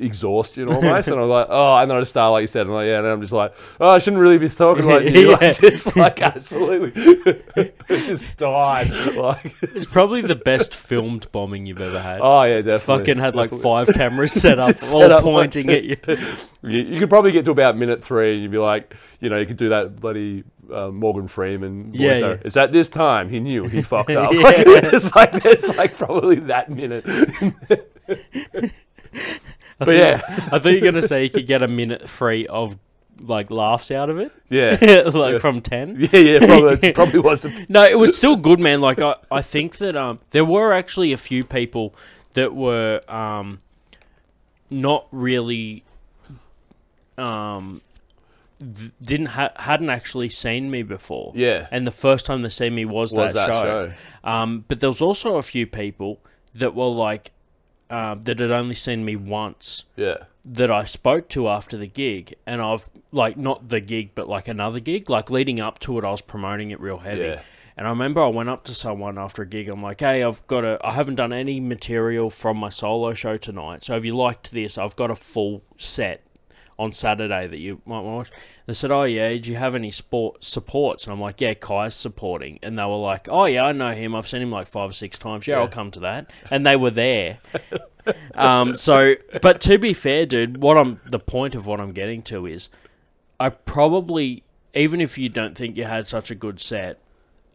[0.00, 2.72] exhaustion almost, and I'm like, oh, and then I just start like you said, I'm
[2.72, 5.36] like, yeah, and I'm just like, oh, I shouldn't really be talking like you, Yeah.
[5.36, 6.92] like just like absolutely,
[7.56, 7.74] it
[8.06, 12.20] just died, like, It's probably the best filmed bombing you've ever had.
[12.22, 12.78] oh yeah, definitely.
[12.78, 15.96] Fucking had like five cameras set up, all set up, like- pointing at you.
[16.62, 19.36] You, you could probably get to about minute three, and you'd be like, you know,
[19.38, 21.90] you could do that bloody uh, Morgan Freeman.
[21.92, 22.36] Yeah, yeah.
[22.42, 24.32] It's at this time he knew he fucked up.
[24.32, 24.40] Yeah.
[24.40, 27.04] Like, it's like it's like probably that minute.
[29.80, 30.48] I But think- yeah.
[30.52, 32.76] I thought you were gonna say you could get a minute free of
[33.20, 34.70] like laughs out of it, Yeah,
[35.14, 35.38] like Yeah.
[35.38, 35.96] from ten.
[36.12, 36.38] yeah, yeah.
[36.46, 37.46] Probably, probably was.
[37.68, 38.80] No, it was still good, man.
[38.80, 41.94] Like I, I think that um, there were actually a few people
[42.34, 43.60] that were um,
[44.70, 45.84] not really
[47.18, 47.80] um,
[48.60, 51.32] th- didn't ha- hadn't actually seen me before.
[51.34, 53.92] yeah, And the first time they see me was, was that, that show.
[54.24, 54.28] show?
[54.28, 56.18] Um, but there was also a few people
[56.54, 57.30] that were like
[57.94, 62.34] uh, that had only seen me once Yeah, that I spoke to after the gig,
[62.44, 65.08] and I've like not the gig, but like another gig.
[65.08, 67.22] Like leading up to it, I was promoting it real heavy.
[67.22, 67.42] Yeah.
[67.76, 69.68] And I remember I went up to someone after a gig.
[69.68, 70.78] I'm like, "Hey, I've got a.
[70.82, 73.84] I haven't done any material from my solo show tonight.
[73.84, 76.26] So if you liked this, I've got a full set
[76.78, 78.30] on Saturday that you might watch."
[78.66, 81.94] They said, "Oh yeah, do you have any sport supports?" And I'm like, "Yeah, Kai's
[81.94, 84.14] supporting." And they were like, "Oh yeah, I know him.
[84.14, 85.46] I've seen him like five or six times.
[85.46, 87.38] Yeah, I'll come to that." And they were there.
[88.34, 92.22] um, so, but to be fair, dude, what I'm the point of what I'm getting
[92.24, 92.68] to is,
[93.38, 96.98] I probably even if you don't think you had such a good set,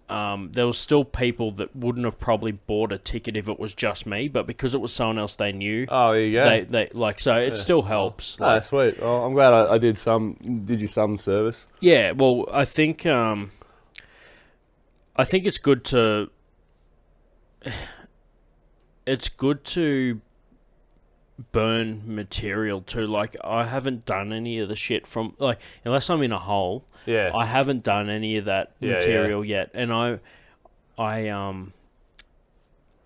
[0.09, 3.75] um, there was still people that wouldn't have probably bought a ticket if it was
[3.75, 6.49] just me, but because it was someone else they knew, Oh, yeah.
[6.49, 8.37] they they like so it still helps.
[8.41, 8.95] Ah, Like, sweet.
[9.01, 10.33] Oh, I'm glad I, I did some.
[10.65, 11.67] Did you some service?
[11.79, 13.51] yeah, well, I think um,
[15.15, 16.29] I think it's good to
[19.05, 20.21] it's good to
[21.51, 23.07] burn material too.
[23.07, 26.85] Like I haven't done any of the shit from like unless I'm in a hole.
[27.05, 28.95] Yeah, I haven't done any of that Yeah, yeah.
[28.95, 30.19] material yet, and I,
[30.97, 31.73] I um,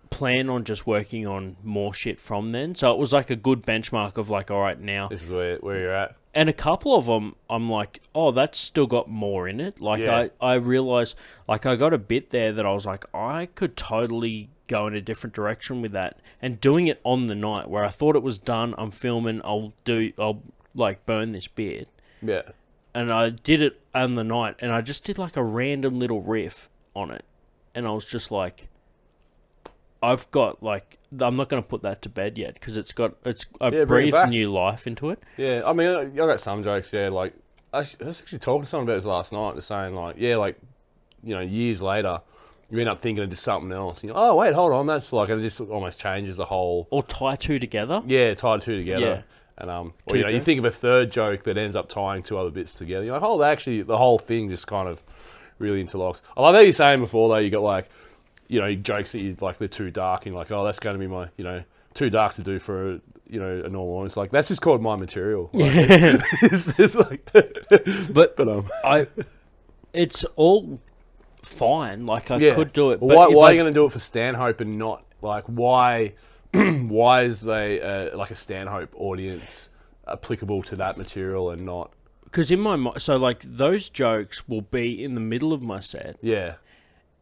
[0.10, 2.76] plan on just working on more shit from then.
[2.76, 5.58] So it was like a good benchmark of like, all right, now, this is where
[5.58, 6.16] where you're at.
[6.34, 9.80] and a couple of them, I'm like, oh, that's still got more in it.
[9.80, 10.28] Like Yeah.
[10.42, 11.18] I, I realized,
[11.48, 14.96] like I got a bit there that I was like, I could totally go in
[14.96, 18.24] a different direction with that, and doing it on the night where I thought it
[18.24, 18.74] was done.
[18.78, 19.42] I'm filming.
[19.44, 20.12] I'll do.
[20.18, 20.42] I'll
[20.76, 21.88] like burn this bit
[22.22, 22.42] Yeah,
[22.96, 26.22] and I did it on the night, and I just did like a random little
[26.22, 27.26] riff on it,
[27.76, 28.68] and I was just like,
[30.02, 33.14] I've got like I'm not going to put that to bed yet because it's got
[33.24, 35.20] it's I Yeah, bring it new life into it.
[35.38, 35.62] yeah.
[35.66, 36.92] I mean, I I got some jokes.
[36.92, 37.34] Yeah, like
[37.72, 39.54] I was actually talking to someone about this last night.
[39.54, 40.58] They're saying like, yeah, like
[41.24, 42.20] you know, years later,
[42.74, 44.04] you end up thinking of just something else.
[44.04, 46.88] You're, oh wait, hold on, that's like, and it just almost changes the whole.
[46.90, 48.02] Or tie two together.
[48.08, 49.00] Yeah, tie two together.
[49.00, 49.22] Yeah.
[49.60, 52.24] And um, or, you know, you think of a third joke that ends up tying
[52.24, 53.06] two other bits together.
[53.06, 55.04] You're like, oh, actually, the whole thing just kind of
[55.60, 56.22] really interlocks.
[56.36, 57.38] I like that you're saying before though.
[57.38, 57.90] You got like,
[58.48, 60.94] you know, jokes that you like they're too dark, and you're like, oh, that's going
[60.96, 64.18] to be my, you know, too dark to do for you know a normal audience.
[64.18, 65.52] Like that's just called my material.
[65.54, 65.74] Like,
[66.42, 69.06] it's, it's like, But but um, I,
[69.94, 70.82] it's all
[71.44, 72.06] fine.
[72.06, 72.56] Like I yeah.
[72.56, 73.00] could do it.
[73.02, 75.04] Well, but why why I- are you going to do it for Stanhope and not
[75.22, 76.14] like why?
[76.54, 79.70] why is they uh, like a Stanhope audience
[80.08, 81.92] applicable to that material and not?
[82.26, 85.80] Because in my mind, so like those jokes will be in the middle of my
[85.80, 86.56] set, Yeah.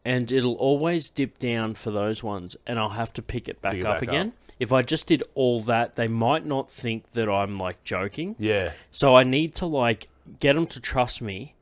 [0.04, 3.72] and it'll always dip down for those ones, and I'll have to pick it back
[3.74, 4.28] Pick it up back again.
[4.28, 4.34] up.
[4.58, 8.36] If I just did all that, they might not think that I'm like joking.
[8.38, 8.72] Yeah.
[8.90, 10.08] So I need to like
[10.40, 11.54] get them to trust me,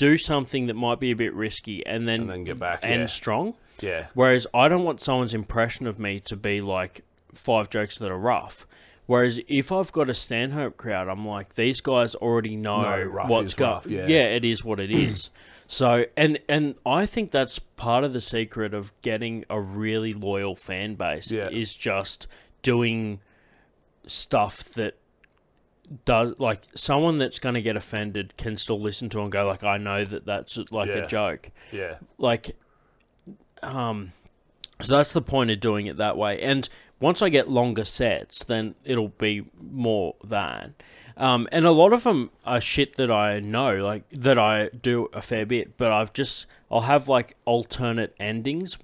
[0.00, 2.80] do something that might be a bit risky, and then And then get back.
[2.82, 3.06] and yeah.
[3.06, 3.54] strong.
[3.80, 4.06] Yeah.
[4.14, 7.02] Whereas I don't want someone's impression of me to be like
[7.34, 8.66] five jokes that are rough.
[9.06, 13.54] Whereas if I've got a Stanhope crowd, I'm like these guys already know No, what's
[13.54, 13.82] going.
[13.88, 14.06] yeah.
[14.06, 15.30] yeah, it is what it is.
[15.72, 20.56] So and and I think that's part of the secret of getting a really loyal
[20.56, 21.48] fan base Yeah.
[21.48, 22.26] is just
[22.62, 23.20] doing
[24.04, 24.94] stuff that
[26.04, 29.64] does like someone that's going to get offended can still listen to and go like
[29.64, 30.98] I know that that's like Yeah.
[30.98, 31.96] a joke Yeah.
[32.18, 32.56] like
[33.62, 34.12] um
[34.80, 36.68] so that's the point of doing it that way and
[37.00, 40.70] once i get longer sets then it'll be more that
[41.18, 45.08] um and a lot of them are shit that i know like that i do
[45.12, 48.78] a fair bit but i've just i'll have like alternate endings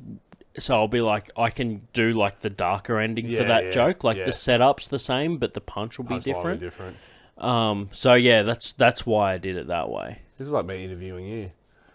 [0.59, 3.71] so I'll be like, I can do like the darker ending for Yeah, that yeah,
[3.71, 4.05] joke.
[4.05, 4.25] Like yeah.
[4.25, 6.61] the setup's the same, but the punch will be different.
[6.61, 6.97] different.
[7.39, 10.23] Um, so yeah, that's that's why I did it that way.
[10.39, 11.51] This is like me interviewing you.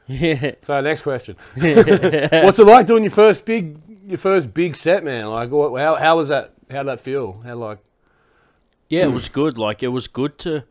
[0.07, 0.51] Yeah.
[0.63, 1.35] So next question.
[1.55, 5.27] What's it like doing your first big your first big set, man?
[5.27, 6.53] Like, what, how how was that?
[6.69, 7.41] How did that feel?
[7.45, 7.79] How like
[8.89, 9.57] Yeah, it was good.
[9.57, 10.63] Like it was good to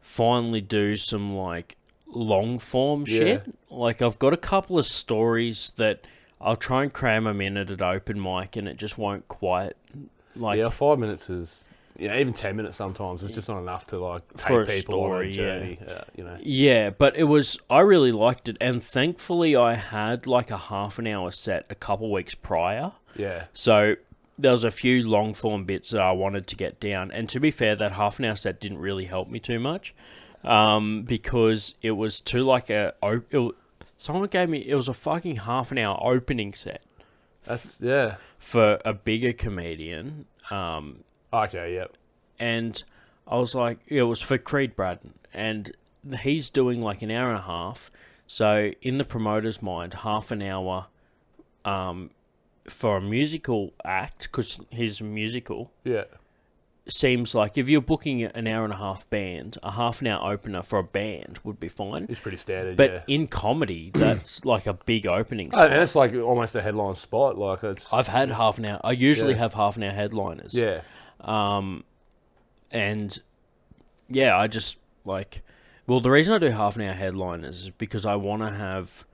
[0.00, 3.44] finally do some like long form shit.
[3.70, 6.06] Like I've got a couple of stories that
[6.42, 9.74] I'll try and cram them in at an open mic, and it just won't quite
[10.34, 11.68] like yeah, five minutes is.
[11.98, 14.94] Yeah, even ten minutes sometimes is just not enough to like take For a people
[14.94, 15.36] on story, a yeah.
[15.36, 15.78] journey.
[15.86, 16.38] Uh, you know.
[16.40, 20.98] Yeah, but it was I really liked it, and thankfully I had like a half
[20.98, 22.92] an hour set a couple weeks prior.
[23.14, 23.44] Yeah.
[23.52, 23.96] So
[24.38, 27.38] there was a few long form bits that I wanted to get down, and to
[27.38, 29.94] be fair, that half an hour set didn't really help me too much,
[30.44, 33.54] um, because it was too like a It,
[34.02, 36.82] someone gave me it was a fucking half an hour opening set
[37.44, 38.16] That's yeah.
[38.38, 41.74] for a bigger comedian, um, Okay.
[41.74, 41.96] Yep.
[42.38, 42.82] and
[43.26, 45.72] I was like, it was for Creed Braddon, and
[46.22, 47.90] he's doing like an hour and a half.
[48.26, 50.86] So in the promoter's mind, half an hour,
[51.64, 52.10] um,
[52.68, 56.04] for a musical act because he's a musical Yeah.
[56.88, 60.32] Seems like if you're booking an hour and a half band, a half an hour
[60.32, 62.06] opener for a band would be fine.
[62.08, 62.76] It's pretty standard.
[62.76, 63.02] But yeah.
[63.06, 65.50] in comedy, that's like a big opening.
[65.54, 67.38] Oh, and it's like almost a headline spot.
[67.38, 67.86] Like it's.
[67.92, 68.80] I've had half an hour.
[68.82, 69.38] I usually Yeah.
[69.38, 70.54] have half an hour headliners.
[70.54, 70.80] yeah.
[71.20, 71.84] Um,
[72.70, 73.16] and
[74.08, 75.42] yeah, I just like.
[75.86, 79.04] Well, the reason I do half an hour headliners is because I want to have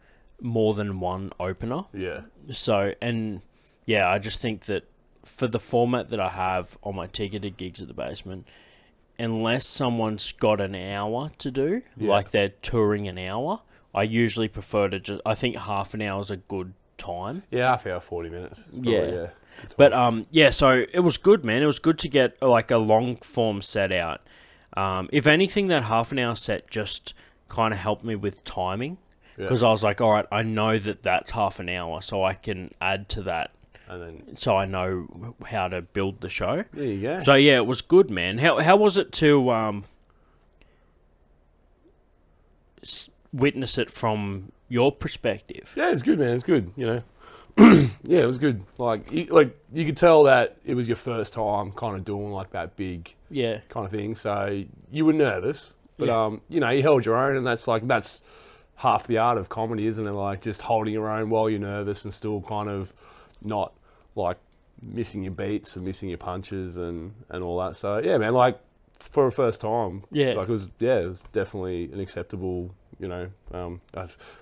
[0.41, 1.85] more than one opener.
[1.93, 2.23] Yeah.
[2.53, 3.41] So, and
[3.87, 4.85] yeah, I just think that
[5.29, 8.47] for the format that I have on my ticketed gigs at the basement,
[9.19, 12.11] unless someone's got an hour to do, Yeah.
[12.11, 13.61] like they're touring an hour,
[13.95, 15.21] I usually prefer to just.
[15.27, 17.43] I think half an hour is a good time.
[17.51, 17.71] Yeah.
[17.71, 18.61] Half hour, forty minutes.
[18.71, 19.11] Probably, Yeah.
[19.11, 19.27] Yeah.
[19.77, 21.63] But um, yeah, so it was good, man.
[21.63, 24.21] It was good to get like a long form set out.
[24.77, 27.15] Um, if anything, that half an hour set just
[27.49, 28.99] kind of helped me with timing
[29.37, 29.45] Yeah.
[29.47, 32.35] because I was like, all right, I know that that's half an hour, so I
[32.35, 33.51] can add to that,
[33.89, 36.65] And then so I know how to build the show.
[36.73, 37.21] there you go.
[37.23, 38.39] So yeah, it was good, man.
[38.39, 39.85] How how was it to um
[42.83, 45.75] s- witness it from your perspective?
[45.77, 46.35] Yeah, it's good, man.
[46.35, 46.73] It's good.
[46.77, 47.03] You know.
[48.05, 48.63] yeah, it was good.
[48.79, 52.31] Like, you, like you could tell that it was your first time kind of doing
[52.31, 54.15] like that big Yeah, kind of thing.
[54.15, 56.25] So you were nervous, but Yeah.
[56.27, 58.23] um, you know, you held your own, and that's like that's
[58.77, 60.13] half the art of comedy, isn't it?
[60.13, 62.93] Like just holding your own while you're nervous and still kind of
[63.43, 63.73] not
[64.19, 64.37] like
[64.83, 67.77] missing your beats and missing your punches and and all that.
[67.77, 68.59] So yeah, man, like
[68.99, 70.35] for a first time, Yeah.
[70.35, 72.75] like it was yeah, it was definitely an acceptable.
[73.01, 73.81] You know, um,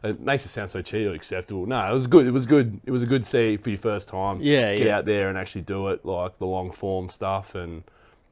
[0.03, 1.07] it makes it sound so cheap.
[1.07, 1.67] or Acceptable.
[1.67, 2.27] No, it was good.
[2.27, 2.81] It was good.
[2.87, 4.41] It was a good see for your first time.
[4.41, 4.97] Yeah, Get yeah.
[4.97, 7.85] out there and actually do it, like the long form stuff, and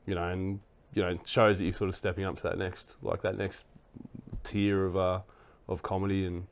[0.07, 0.61] you know, and
[0.95, 3.37] you know, it shows that you're sort of stepping up to that next, like that
[3.37, 3.65] next
[4.45, 5.21] tier of uh
[5.69, 6.47] of comedy, and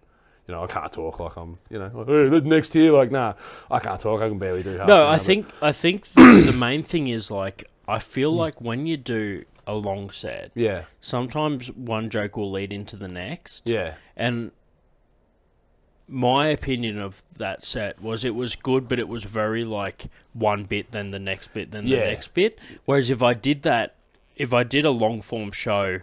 [0.46, 3.34] you know, I can't talk like I'm, you know, like, hey, next tier, like nah,
[3.70, 4.20] I can't talk.
[4.20, 4.88] I can barely do half.
[4.88, 8.38] No, I think I think the, the main thing is like I feel hmm.
[8.38, 13.08] like when you do a long set, yeah, sometimes one joke will lead into the
[13.08, 13.68] next.
[13.68, 14.50] yeah, And
[16.08, 20.64] my opinion of that set was it was good, but it was very like one
[20.64, 22.06] bit, then the next bit, then the Yeah.
[22.06, 22.58] next bit.
[22.84, 23.94] Whereas if I did that,
[24.36, 26.00] if I did a long form show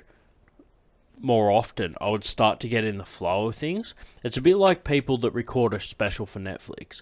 [1.21, 3.93] more often, I would start to get in the flow of things.
[4.23, 7.01] It's a bit like people that record a special for Netflix.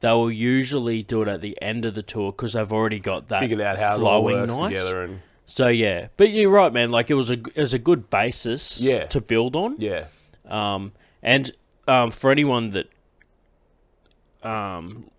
[0.00, 3.28] They will usually do it at the end of the tour because they've already got
[3.28, 4.70] that figured out how flowing nice.
[4.70, 6.90] together, and So yeah, but you're right, man.
[6.92, 9.06] Like it was a it was a good basis Yeah.
[9.06, 9.74] to build on.
[9.78, 10.06] yeah,
[10.46, 10.92] Um,
[11.22, 11.50] and
[11.88, 12.88] um, for anyone that
[14.42, 15.10] um,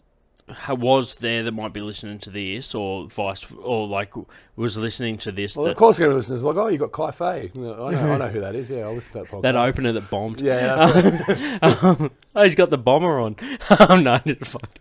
[0.70, 4.14] was there that might be listening to this, or vice, or like
[4.56, 6.34] was listening to this, well, that, of course, going to listen.
[6.34, 7.52] listeners like, oh, you got Kai Fei.
[7.56, 8.70] I know, I know who that is.
[8.70, 9.42] Yeah, I listen to that podcast.
[9.44, 10.42] that opener that bombed.
[10.42, 11.64] yeah, right.
[11.84, 13.36] um, oh, he's got the bomber on.
[13.80, 14.80] um, no, fuck.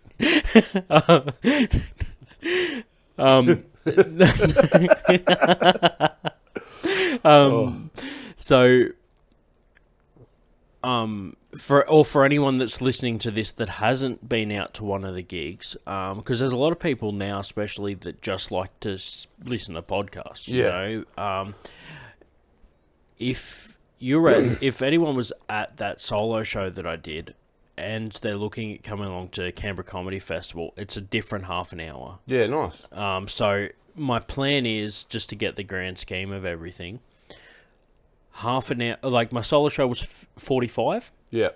[3.17, 3.63] um,
[7.23, 7.91] um,
[8.37, 8.85] so,
[10.83, 15.03] um, for or for anyone that's listening to this that hasn't been out to one
[15.03, 18.77] of the gigs, um, because there's a lot of people now, especially that just like
[18.81, 20.47] to s- listen to podcasts.
[20.47, 20.69] You Yeah.
[20.69, 21.55] know, um,
[23.17, 27.35] if you're at, if anyone was at that solo show that I did,
[27.77, 31.79] and they're looking at coming along to Canberra Comedy Festival, it's a different half an
[31.79, 32.19] hour.
[32.25, 32.85] yeah, nice.
[32.91, 36.99] Um, so my plan is just to get the grand scheme of everything.
[38.31, 41.11] Half an hour, like my solo show was f- forty-five.
[41.29, 41.49] Yeah,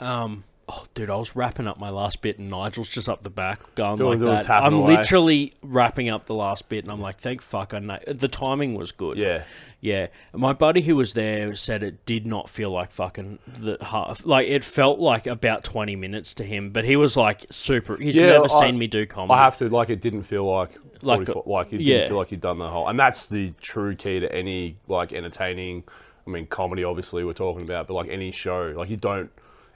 [0.00, 3.28] Um, Oh, dude, I was wrapping up my last bit, and Nigel's just up the
[3.30, 4.50] back going Doing- like that.
[4.64, 4.96] I'm away.
[4.96, 7.98] literally wrapping up the last bit, and I'm like, thank fuck I know.
[8.06, 9.18] The timing was good.
[9.18, 9.42] Yeah.
[9.80, 14.24] Yeah, my buddy who was there said it did not feel like fucking the half.
[14.24, 17.98] Like it felt like about twenty minutes to him, but he was like super.
[17.98, 19.34] He's Yeah, never I- seen me do comedy.
[19.38, 20.70] I have to like it didn't feel like
[21.02, 21.96] Like like it yeah.
[21.96, 25.12] didn't feel like you'd done the whole and that's the true key to any like
[25.12, 25.84] entertaining
[26.26, 29.30] I mean comedy obviously we're talking about but like any show like you don't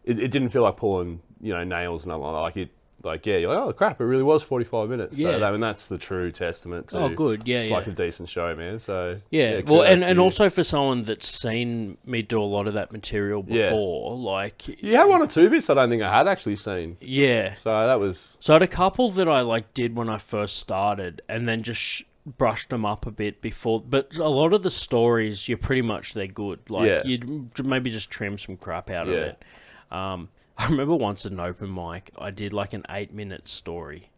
[0.08, 2.26] it, it didn't feel like pulling you know nails and like that.
[2.40, 2.70] like it
[3.04, 5.32] like yeah you're like oh crap it really was 45 minutes Yeah.
[5.32, 7.42] so that, I mean that's the true testament to oh, good.
[7.46, 7.74] Yeah, yeah.
[7.76, 11.96] like a decent show man so Yeah, well, and, and also for someone that's seen
[12.04, 13.68] me do a lot of that material Yeah.
[13.68, 16.96] before, like, you had one or two bits I don't think I had actually seen
[17.00, 17.54] yeah.
[17.54, 20.56] so that was So I had a couple that I like did when I first
[20.56, 23.80] started, and then just sh- brushed them up a bit before.
[23.80, 26.58] But a lot of the stories, you're pretty much they're good.
[26.68, 27.00] Like Yeah.
[27.04, 29.42] you'd maybe just trim some crap out of it.
[29.90, 34.10] Um, I remember once at an open mic, I did like an eight minute story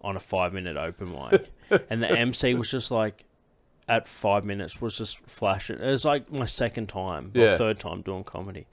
[0.00, 1.50] on a five minute open mic,
[1.90, 3.24] and the MC was just like.
[3.88, 5.76] At five minutes was just flashing.
[5.80, 7.56] It was like my second time Yeah.
[7.58, 8.66] third time doing comedy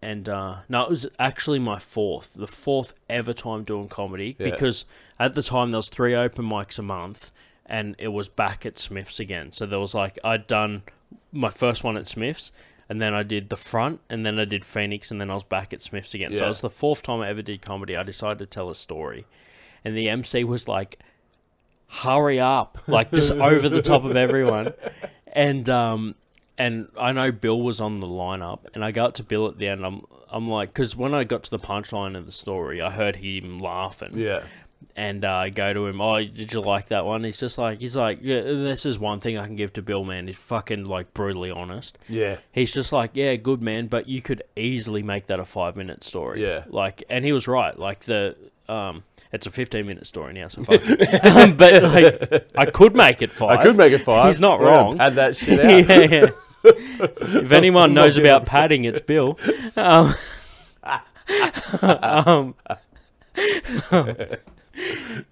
[0.00, 4.50] and uh, no, it was actually my fourth, the fourth ever time doing comedy Yeah.
[4.50, 4.84] because
[5.18, 7.30] at the time there was three open mics a month,
[7.66, 9.52] and it was back at Smiths again.
[9.52, 10.82] So there was like I'd done
[11.32, 12.50] my first one at Smiths,
[12.92, 15.44] and then I did the front, and then I did Phoenix, and then I was
[15.44, 16.36] back at Smiths again.
[16.36, 17.96] So it was the fourth time I ever did comedy.
[17.96, 19.24] I decided to tell a story,
[19.82, 20.98] and the MC was like,
[21.88, 24.74] "Hurry up!" Like just over the top of everyone,
[25.32, 26.16] and um,
[26.58, 29.56] and I know Bill was on the lineup, and I go up to Bill at
[29.56, 29.86] the end.
[29.86, 33.16] I'm I'm like, because when I got to the punchline of the story, I heard
[33.16, 34.42] him laughing, yeah
[34.96, 36.00] and uh, go to him.
[36.00, 37.24] Oh, did you like that one?
[37.24, 38.40] He's just like, he's like, yeah.
[38.42, 40.26] This is one thing I can give to Bill, man.
[40.26, 41.98] He's fucking like brutally honest.
[42.08, 45.76] yeah He's just like, yeah, good man, but you could easily make that a five
[45.76, 46.42] minute story.
[46.42, 46.64] Yeah.
[46.68, 47.78] Like, and he was right.
[47.78, 48.36] Like the
[48.68, 50.82] um, it's a fifteen minute story now, so fuck.
[51.24, 53.58] um, but like, I could make it five.
[53.58, 55.00] I could make it five He's not wrong.
[55.00, 56.30] Add that shit out yeah, yeah.
[56.64, 59.38] if anyone knows about padding, it's Bill.
[59.76, 60.14] Um,
[61.82, 62.54] um,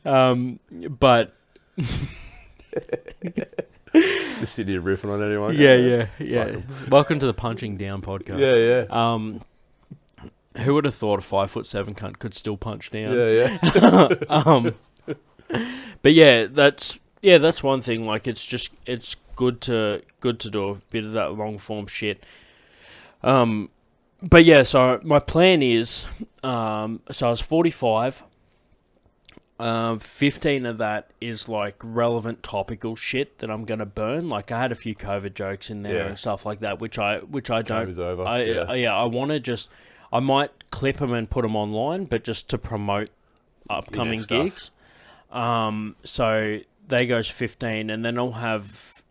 [0.05, 0.59] um,
[0.99, 1.33] but
[4.39, 6.57] just sitting here riffing on anyone yeah, yeah, yeah.
[6.89, 8.39] Welcome to the Punching Down podcast.
[8.41, 9.41] yeah yeah Um,
[10.59, 13.17] who would have thought a five foot seven cunt could still punch down?
[13.17, 14.75] yeah yeah um,
[16.03, 18.05] but yeah, that's yeah, that's one thing.
[18.05, 21.87] Like, it's just it's good to good to do a bit of that long form
[21.87, 22.23] shit.
[23.23, 23.69] Um,
[24.23, 26.07] but yeah, so my plan is,
[26.43, 28.23] um, so I was forty five.
[29.61, 34.29] Um, fifteen of that is like relevant topical shit that I'm gonna burn.
[34.29, 36.07] Like I had a few COVID jokes in there Yeah.
[36.07, 37.89] and stuff like that, which I which I don't.
[37.89, 38.65] COVID's over, I yeah.
[38.69, 39.69] I- yeah, I want to just.
[40.13, 43.11] I might clip them and put them online, but just to promote
[43.69, 44.43] upcoming stuff.
[44.45, 44.71] gigs.
[45.31, 49.03] Um, so they goes fifteen, and then I'll have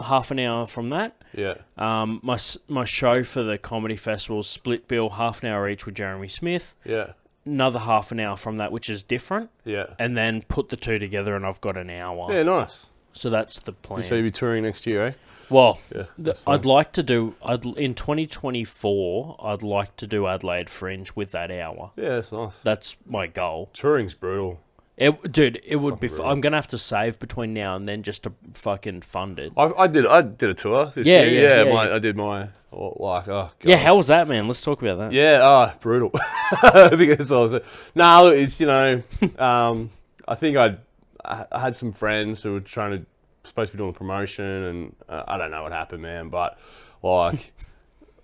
[0.00, 1.16] half an hour from that.
[1.32, 2.36] yeah Um, my
[2.68, 6.74] my show for the comedy festival split bill, half an hour each with Jeremy Smith.
[6.84, 7.12] yeah
[7.46, 10.98] Another half an hour from that, which is different, yeah and then put the two
[10.98, 12.32] together, and I've got an hour.
[12.32, 14.02] yeah nice So that's the plan.
[14.02, 15.12] so you'll be touring next year eh
[15.50, 16.34] well, yeah the.
[16.46, 17.34] I'd like to do.
[17.44, 19.36] I'd in 2024.
[19.42, 21.92] I'd like to do Adelaide Fringe with that hour.
[21.96, 23.70] yeah that's nice That's my goal.
[23.74, 24.60] touring's brutal
[24.96, 26.06] It, dude, it would be.
[26.08, 26.20] F-?
[26.20, 29.52] I'm gonna have to save between now and then just to fucking fund it.
[29.56, 31.28] I, I did I did a tour this Yeah, year.
[31.30, 31.94] yeah, yeah, yeah, my, yeah.
[31.94, 33.52] I did my like oh God.
[33.62, 34.46] Yeah, how was that, man?
[34.46, 35.12] Let's talk about that.
[35.12, 36.10] Yeah, ah, brutal.
[36.62, 37.64] I think that's all I said.
[37.94, 39.02] Nah, look, it's you know,
[39.38, 39.90] um,
[40.26, 40.78] I think I'd,
[41.24, 43.06] I had some friends who were trying to
[43.44, 46.28] supposed to be doing promotion, and uh, I don't know what happened, man.
[46.28, 46.58] But
[47.02, 47.52] like,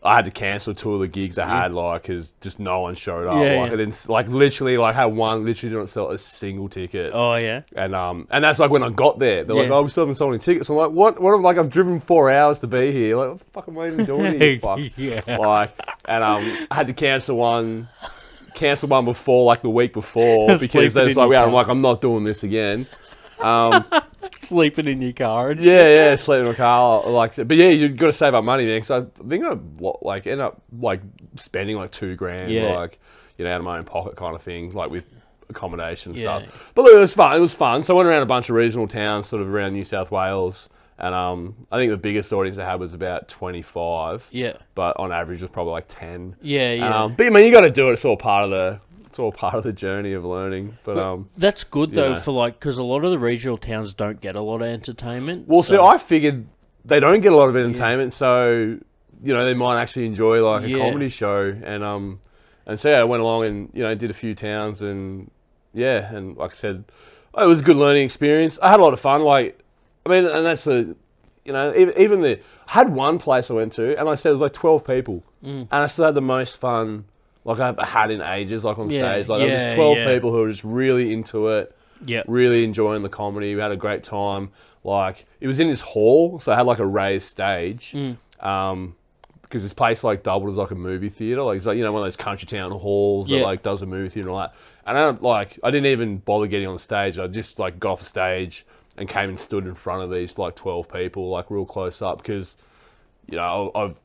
[0.03, 2.95] I had to cancel two of the gigs I had, like, because just no one
[2.95, 3.35] showed up.
[3.35, 3.65] Yeah, like, yeah.
[3.73, 7.13] and then s- like literally, like, had one literally didn't sell a single ticket.
[7.15, 7.63] Oh yeah.
[7.77, 9.45] And um, and that's like when I got there.
[9.45, 9.75] They're like, Yeah.
[9.75, 11.21] "Oh, we still haven't sold any tickets." I'm like, "What?
[11.21, 11.35] What?
[11.35, 13.17] am- Like, I've driven four hours to be here.
[13.17, 14.59] Like, what the fuck am I even doing here?
[14.97, 15.21] you?
[15.27, 15.37] Yeah.
[15.37, 17.87] Like, and um, I had to cancel one,
[18.55, 21.53] cancel one before, like the week before, because there's in like, your yeah, I'm car.
[21.55, 22.87] like, I'm not doing this again.
[23.41, 23.85] Um,
[24.47, 25.51] Sleeping in your car.
[25.51, 28.43] And yeah, yeah, sleeping in a car, like, but yeah, you've got to save up
[28.45, 28.81] money, man.
[28.81, 29.57] Because I think I
[30.03, 31.01] like end up like
[31.37, 32.75] spending like two grand, Yeah.
[32.77, 32.99] like
[33.39, 35.05] you know, out of my own pocket kind of thing, like with
[35.49, 36.39] accommodation and Yeah.
[36.41, 36.53] stuff.
[36.75, 37.37] But look, it was fun.
[37.37, 37.83] It was fun.
[37.83, 40.69] So I went around a bunch of regional towns, sort of around New South Wales,
[40.99, 44.27] and um, I think the biggest audience I had was about 25.
[44.31, 44.55] Yeah.
[44.75, 46.37] But on average, it was probably like 10.
[46.43, 46.73] Yeah.
[46.75, 47.03] Yeah.
[47.05, 47.95] Um, but I mean, you got to do it.
[47.95, 48.81] It's all part of the.
[49.21, 50.77] All part of the journey of learning.
[50.85, 52.15] But, But um, that's good though know.
[52.15, 55.47] for like because a lot of the regional towns don't get a lot of entertainment.
[55.49, 56.47] well, so, so I figured
[56.85, 58.79] they don't get a lot of entertainment, so
[59.23, 60.79] you know they might actually enjoy like a Yeah.
[60.79, 62.21] comedy show, and um,
[62.67, 65.31] and so yeah, I went along and you know did a few towns and
[65.75, 66.85] yeah, and like I said,
[67.39, 68.59] it was a good learning experience.
[68.63, 69.23] I had a lot of fun.
[69.23, 69.57] Like,
[70.05, 70.95] I mean, and that's a,
[71.45, 74.31] you know, even, even the I had one place I went to, and I said
[74.31, 75.61] it was like twelve people, Mm.
[75.71, 77.05] and I still had the most fun
[77.45, 79.29] like I've had in ages, like on Yeah, stage.
[79.29, 80.13] Like there was yeah, twelve yeah.
[80.15, 81.75] people who were just really into it
[82.05, 82.23] Yeah.
[82.27, 83.55] really enjoying the comedy.
[83.55, 84.51] We had a great time.
[84.85, 87.93] Like it was in this hall, so I had like a raised stage.
[87.95, 88.17] Mm.
[88.45, 88.97] Um,
[89.43, 91.91] because this place like doubled as like a movie theater, like it's like you know
[91.93, 93.41] one of those country town halls Yeah.
[93.41, 94.55] that like does a movie theater and all that.
[94.87, 97.19] And I don't like I didn't even bother getting on the stage.
[97.19, 98.65] I just like got off the stage
[98.97, 102.19] and came and stood in front of these like twelve people, like real close up,
[102.19, 102.57] because
[103.29, 103.97] you know I've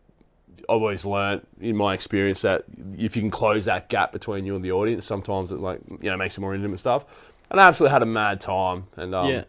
[0.69, 2.63] I've always learnt in my experience that
[2.97, 6.09] if you can close that gap between you and the audience, sometimes it like you
[6.09, 7.05] know makes it more intimate stuff.
[7.49, 9.43] And I absolutely had a mad time, and um, yeah.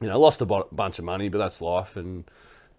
[0.00, 2.24] you know lost a bo- bunch of money, but that's life, and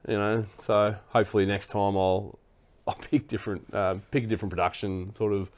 [0.08, 2.40] you know so hopefully next time I'll
[2.88, 5.52] I'll pick different uh, pick a different production sort of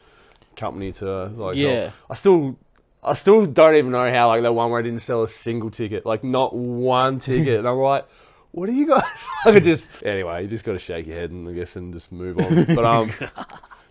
[0.55, 1.55] company to like help.
[1.55, 1.91] Yeah.
[2.09, 2.57] I still.
[3.03, 5.71] I still don't even know how like that one where I didn't sell a single
[5.71, 8.05] ticket, like not one ticket, and I'm like,
[8.51, 9.03] what are you guys?
[9.45, 11.93] I could just anyway, you just got to shake your head and I guess and
[11.93, 12.65] just move on.
[12.75, 13.11] But um,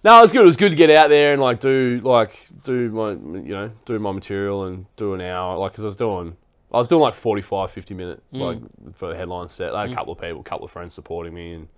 [0.05, 0.43] no, it was good.
[0.43, 3.71] It was good to get out there and like do like do my you know
[3.85, 6.37] do my material and do an hour like because I was doing
[6.73, 8.59] I was doing like 45, 50 minute like
[8.95, 9.75] for the headline set.
[9.75, 11.69] I had a couple of people, a couple of friends supporting me and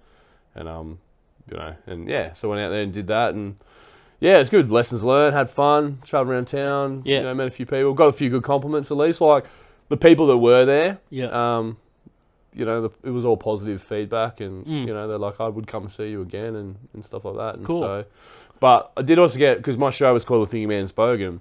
[0.55, 0.99] and um
[1.51, 3.57] you know and yeah, so went out there and did that and.
[4.21, 4.71] Yeah, it's good.
[4.71, 7.03] Lessons learned, had fun, travelled around town.
[7.05, 7.17] Yeah.
[7.17, 9.21] You know, met a few people, got a few good compliments at least.
[9.21, 9.47] Like
[9.89, 11.27] the people that were there, Yeah.
[11.57, 11.77] um,
[12.55, 14.87] you know, the, it was all positive feedback, and Mm.
[14.87, 17.55] you know, they're like, I would come see you again, and, and stuff like that.
[17.57, 17.83] And Cool.
[17.83, 18.05] So,
[18.61, 21.41] but I did also get because my show was called The Thinking Man's Bogan.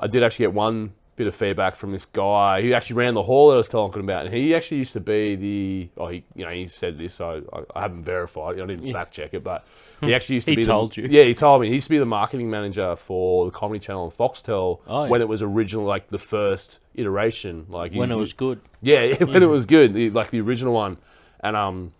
[0.00, 3.22] I did actually get one bit of feedback from this guy who actually ran the
[3.22, 5.88] hall that I was talking about, and he actually used to be the.
[5.96, 8.60] Oh, he you know he said this, so I, I haven't verified.
[8.60, 8.92] I didn't Yeah.
[8.92, 9.64] fact check it, but
[10.06, 10.64] he actually used to He be.
[10.64, 11.08] told the, you.
[11.10, 11.68] Yeah, he told me.
[11.68, 15.20] He used to be the marketing manager for the Comedy Channel and Foxtel Oh, when
[15.20, 17.66] it was originally like the first iteration.
[17.68, 18.60] Like he- when it was good.
[18.82, 20.96] yeah, when it was good, the- like the original one,
[21.40, 21.92] and um,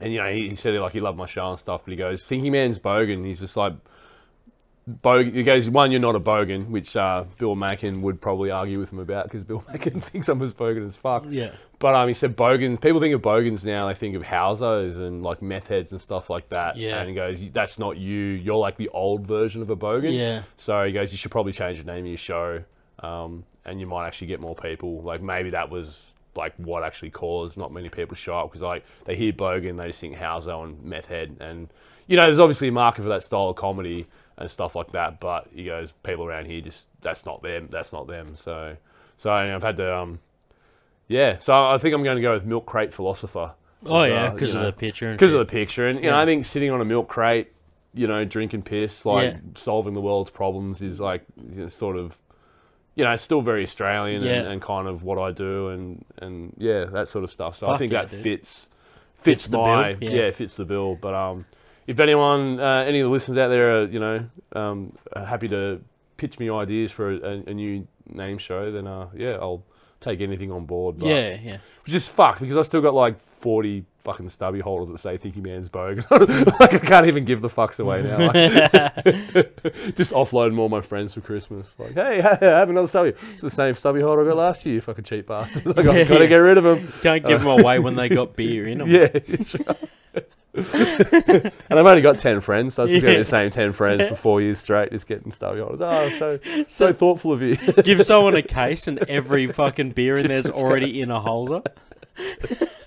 [0.00, 1.96] and you know he, he said like he loved my show and stuff, but he
[1.96, 3.72] goes, "Thinking Man's bogan." He's just like,
[4.88, 5.34] bogan.
[5.34, 8.92] He goes, "One, you're not a bogan," which uh, Bill Mackin would probably argue with
[8.92, 11.24] him about because Bill Mackin thinks I'm as bogan as fuck.
[11.28, 11.52] Yeah.
[11.78, 12.80] But um, he said bogan.
[12.80, 13.86] People think of bogans now.
[13.88, 16.76] They think of housos and like meth heads and stuff like that.
[16.76, 17.00] Yeah.
[17.00, 18.16] And he goes, "That's not you.
[18.16, 20.42] You're like the old version of a bogan." Yeah.
[20.56, 22.62] So he goes, you should probably change the name of your show,
[23.00, 25.02] um, and you might actually get more people.
[25.02, 26.04] Like maybe that was
[26.36, 29.76] like what actually caused not many people to show up because like they hear Bogan,
[29.78, 31.68] they just think Houso and Meth Head, and
[32.06, 34.06] you know there's obviously a market for that style of comedy
[34.38, 35.20] and stuff like that.
[35.20, 37.68] But he goes, people around here just that's not them.
[37.70, 38.34] That's not them.
[38.36, 38.76] So
[39.16, 40.20] so I've had to um,
[41.08, 41.38] yeah.
[41.38, 43.52] So I think I'm going to go with Milk Crate Philosopher.
[43.84, 45.08] Oh Uh, yeah, because you of know, the picture.
[45.08, 45.86] and because of the picture.
[45.88, 47.52] And you know, I think sitting on a milk crate,
[47.94, 49.38] you know, drinking piss, like Yeah.
[49.54, 51.24] solving the world's problems, is like
[51.54, 52.18] you know, sort of,
[52.94, 54.32] you know, it's still very Australian Yeah.
[54.32, 57.56] and, and kind of what I do, and and yeah, that sort of stuff.
[57.58, 58.22] So I think yeah, that dude.
[58.22, 58.68] fits
[59.14, 60.22] Fits fits, the my bill, yeah.
[60.24, 60.30] yeah.
[60.32, 60.96] fits the bill.
[60.96, 61.46] But um,
[61.86, 65.48] if anyone, uh, any of the listeners out there, are you know, um, are happy
[65.48, 65.80] to
[66.16, 69.62] pitch me ideas for a, a new name show, then uh, yeah, I'll
[70.00, 70.98] take anything on board.
[70.98, 71.58] But, yeah, yeah.
[71.84, 75.42] which is fucked because I still got like 40 fucking stubby holders that say Thinking
[75.42, 76.04] Man's Bogue.
[76.10, 78.18] like I can't even give the fucks away now.
[78.18, 78.34] Like,
[79.96, 81.74] just offloading all my friends for Christmas.
[81.78, 83.14] Like, hey, hey, I have another stubby.
[83.32, 85.66] It's the same stubby holder I got last year, you fucking cheap bastard.
[85.66, 86.92] Like, I've got to get rid of them.
[87.02, 88.90] Can't give them away when they got beer in them.
[88.90, 89.08] Yeah.
[90.72, 93.18] and I've only got 10 friends, so I just got Yeah.
[93.18, 95.60] the same 10 friends for four years straight, just getting stubby.
[95.60, 97.56] Oh, so, so thoughtful of you.
[97.56, 101.62] Give someone a case and every fucking beer in there's already in a holder.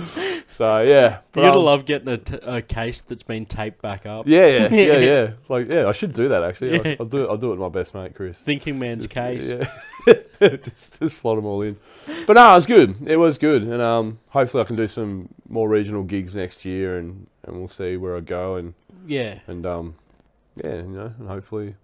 [0.48, 1.18] so, yeah.
[1.34, 4.26] You'd um, love getting a, t- a case that's been taped back up.
[4.26, 5.30] Yeah, yeah, yeah, yeah.
[5.48, 6.72] Like, yeah, I should do that actually.
[6.76, 6.82] Yeah.
[6.92, 7.28] I'll, I'll do it.
[7.30, 8.36] I'll do it with my best mate, Chris.
[8.38, 9.44] Thinking man's Just- case.
[9.48, 10.16] Yeah,
[10.56, 11.76] just, just slot them all in.
[12.26, 12.96] But no, it was good.
[13.06, 16.98] It was good, and um, hopefully I can do some more regional gigs next year,
[16.98, 18.74] and, and we'll see where I go, and
[19.06, 19.38] Yeah.
[19.46, 19.94] and um,
[20.56, 21.76] yeah, you know, and hopefully.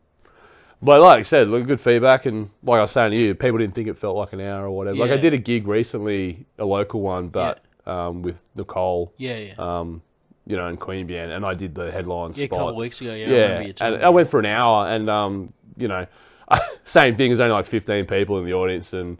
[0.80, 3.58] But like I said, look, good feedback, and like I was saying to you, people
[3.58, 4.96] didn't think it felt like an hour or whatever.
[4.98, 9.54] Like I did a gig recently, a local one, but um, with Nicole, Yeah, yeah.
[9.58, 10.02] um,
[10.46, 13.14] you know, in Queanbeyan, and I did the headline yeah, a couple of weeks ago.
[13.14, 14.04] Yeah, I yeah, telling and.
[14.04, 16.06] I went for an hour, and um, you know,
[16.84, 17.30] same thing.
[17.30, 19.18] There's only like 15 people in the audience, and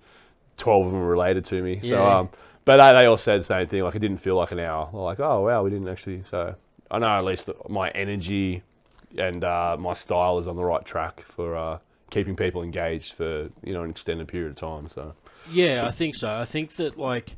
[0.56, 1.80] 12 of them were related to me.
[1.82, 2.28] So, um,
[2.64, 3.82] but they, they all said the same thing.
[3.82, 4.88] Like it didn't feel like an hour.
[4.92, 6.22] Like, oh wow, we didn't actually.
[6.22, 6.54] So
[6.90, 8.62] I know at least my energy
[9.16, 11.78] and uh, my style is on the right track for uh,
[12.10, 14.88] keeping people engaged for you know an extended period of time.
[14.88, 15.14] So
[15.50, 16.34] Yeah, I think so.
[16.34, 17.36] I think that like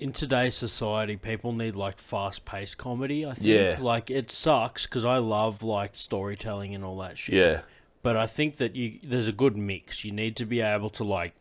[0.00, 3.26] in today's society, people need like fast-paced comedy.
[3.26, 3.46] I think.
[3.46, 3.76] Yeah.
[3.80, 7.34] Like it sucks because I love like storytelling and all that shit.
[7.34, 7.60] Yeah.
[8.02, 10.04] But I think that you there's a good mix.
[10.04, 11.34] You need to be able to like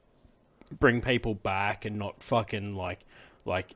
[0.77, 2.99] bring people back and not fucking like
[3.45, 3.75] like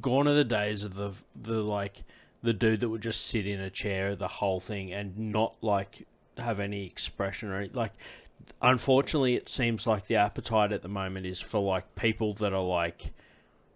[0.00, 2.02] gone are the days of the the like
[2.42, 6.06] the dude that would just sit in a chair the whole thing and not like
[6.38, 7.92] have any expression or any, like
[8.62, 12.62] unfortunately it seems like the appetite at the moment is for like people that are
[12.62, 13.12] like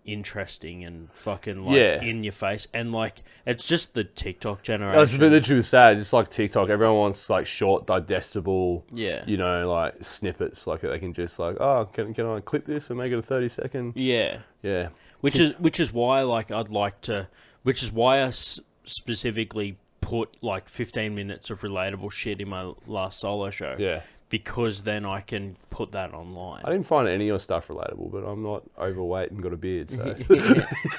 [0.05, 2.03] interesting and fucking like Yeah.
[2.03, 4.99] in your face and like it's just the TikTok generation.
[4.99, 5.99] That's literally sad.
[5.99, 9.25] Just like TikTok, everyone wants like short, digestible, yeah.
[9.27, 10.67] you know, like snippets.
[10.67, 13.23] Like they can just like, oh, can can I clip this and make it a
[13.23, 13.93] thirty second?
[13.97, 14.39] Yeah.
[14.63, 14.89] Yeah.
[15.21, 17.29] which is which is why like I'd like to,
[17.63, 22.73] which is why I s- specifically put like 15 minutes of relatable shit in my
[22.87, 23.75] last solo show.
[23.79, 24.03] Yeah.
[24.35, 26.63] Because then I can put that online.
[26.65, 29.57] I didn't find any of your stuff relatable, but I'm not overweight and got a
[29.57, 29.97] beard, so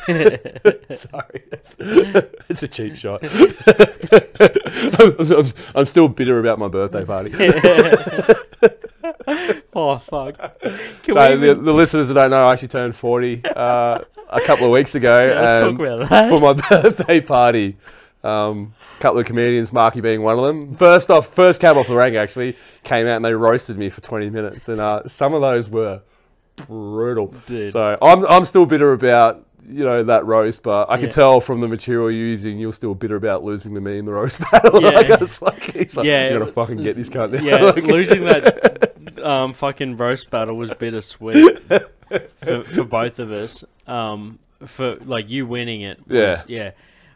[0.95, 1.43] sorry.
[2.49, 3.19] it's a cheap shot.
[5.01, 7.33] I'm, I'm- I'm still bitter about my birthday party.
[9.75, 10.37] oh fuck!
[10.61, 14.41] Can So we the, the listeners that don't know, I actually turned 40 uh, a
[14.41, 15.09] couple of weeks ago.
[15.19, 16.29] let's talk about that.
[16.29, 17.75] for my birthday party.
[18.23, 18.73] Um,
[19.05, 20.73] couple of comedians, Marky being one of them.
[20.75, 24.01] First off, first cab off the rank actually came out and they roasted me for
[24.01, 26.01] 20 minutes, and uh, some of those were
[26.55, 27.27] brutal.
[27.45, 27.71] Dude.
[27.71, 31.01] So I'm I'm still bitter about you know that roast, but I Yeah.
[31.01, 34.05] can tell from the material you're using, you're still bitter about losing to me in
[34.05, 34.81] the roast battle.
[34.81, 34.89] Yeah.
[34.89, 37.41] like, it's like, he's like, Yeah, you're gonna fucking get this cunt.
[37.43, 43.63] yeah, Like- losing that um, fucking roast battle was bittersweet for, for both of us.
[43.87, 46.71] Um, for like you winning it, was, yeah.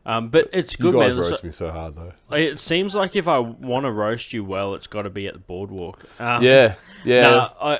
[0.06, 1.24] Um, but it's good, You guys man.
[1.24, 2.36] Roast me so hard though.
[2.36, 5.34] It seems like if I want to roast you well, it's got to be at
[5.34, 6.06] the boardwalk.
[6.20, 6.76] Um, Yeah,
[7.06, 7.22] yeah.
[7.22, 7.80] Nah, I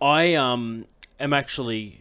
[0.00, 0.86] I um
[1.18, 2.00] am actually.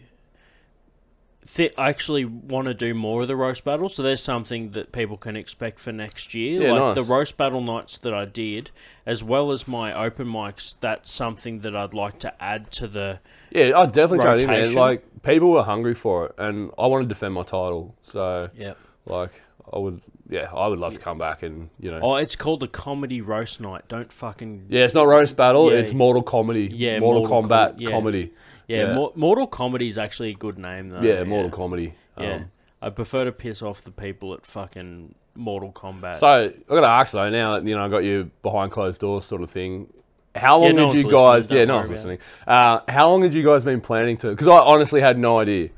[1.52, 4.92] Th- I actually want to do more of the roast battle, so there's something that
[4.92, 6.62] people can expect for next year.
[6.62, 6.96] Yeah, like nice.
[6.96, 8.70] the roast battle nights that I did,
[9.06, 10.76] as well as my open mics.
[10.80, 13.20] That's something that I'd like to add to the.
[13.50, 14.74] Yeah, I definitely tried it, man.
[14.76, 17.96] Like people were hungry for it, and I want to defend my title.
[18.04, 18.74] So, Yeah.
[19.08, 19.32] like,
[19.74, 22.60] I would, yeah, I would love to come back and you know, Oh, it's called
[22.60, 23.84] the comedy roast night.
[23.88, 24.66] Don't fucking.
[24.70, 25.80] yeah, it's not roast battle, Yeah.
[25.80, 26.70] it's Mortal Comedy.
[26.74, 27.90] Yeah, Mortal, Mortal Kombat Com- yeah.
[27.90, 28.34] comedy.
[28.68, 28.94] Yeah, yeah.
[28.96, 31.02] Mor- Mortal Comedy is actually a good name though.
[31.02, 31.94] yeah, Mortal Comedy.
[32.20, 32.52] Yeah, Um,
[32.82, 36.16] I prefer to piss off the people at fucking Mortal Kombat.
[36.20, 37.30] so I got to ask though.
[37.30, 39.88] Now that, you know, I got you behind closed doors, sort of thing.
[40.36, 41.50] How Yeah, long no did you guys?
[41.50, 42.20] Yeah, no one's listening.
[42.46, 44.30] Uh, how long had you guys been planning to?
[44.30, 45.70] Because I honestly had no idea.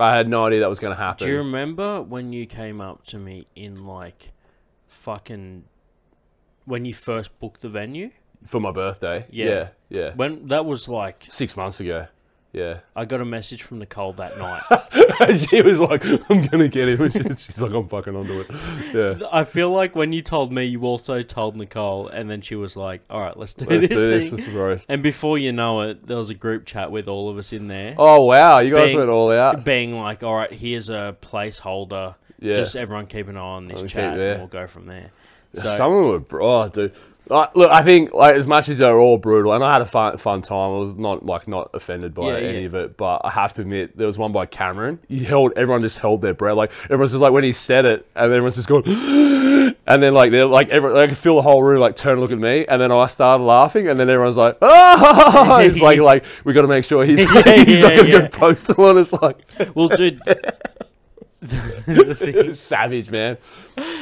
[0.00, 1.26] I had no idea that was going to happen.
[1.26, 4.32] Do you remember when you came up to me in like
[4.86, 5.64] fucking
[6.64, 8.10] when you first booked the venue?
[8.46, 9.26] for my birthday.
[9.30, 9.46] Yeah.
[9.46, 10.12] yeah, yeah.
[10.14, 12.06] When that was like Six months ago.
[12.52, 12.80] Yeah.
[12.96, 14.62] I got a message from Nicole that night.
[15.48, 17.10] she was like, I'm gonna get him.
[17.10, 18.50] She's, she's like, I'm fucking onto it.
[18.92, 19.28] Yeah.
[19.32, 22.76] I feel like when you told me, you also told Nicole, and then she was
[22.76, 24.86] like, "All right, let's do Let's this do thing." This.
[24.88, 27.68] And before you know it, there was a group chat with all of us in
[27.68, 29.64] there, Oh wow, you guys Being- went all out.
[29.64, 32.16] being like, "All right, here's a placeholder.
[32.40, 32.54] Yeah.
[32.54, 35.10] Just everyone keep an eye on this I'll chat, and we'll go from there."
[35.54, 36.94] So Some of them were, oh, dude.
[37.30, 39.86] Uh, look, I think like as much as they're all brutal, and I had a
[39.86, 40.70] fun, fun time.
[40.72, 42.66] I was not like not offended by Yeah, any yeah.
[42.66, 44.98] of it, but I have to admit there was one by Cameron.
[45.08, 46.56] He held everyone just held their breath.
[46.56, 48.82] Like everyone's just like when he said it, and everyone's just going,
[49.86, 52.20] and then like they're like everyone, I could feel the whole room like turn and
[52.20, 56.00] look at me, and then I started laughing, and then everyone's like, ah, it's like
[56.10, 58.20] like we got to make sure he's, he's yeah, not gonna yeah.
[58.22, 59.12] go postal on us.
[59.12, 59.38] Like
[59.74, 60.20] well, dude.
[62.52, 63.38] savage man.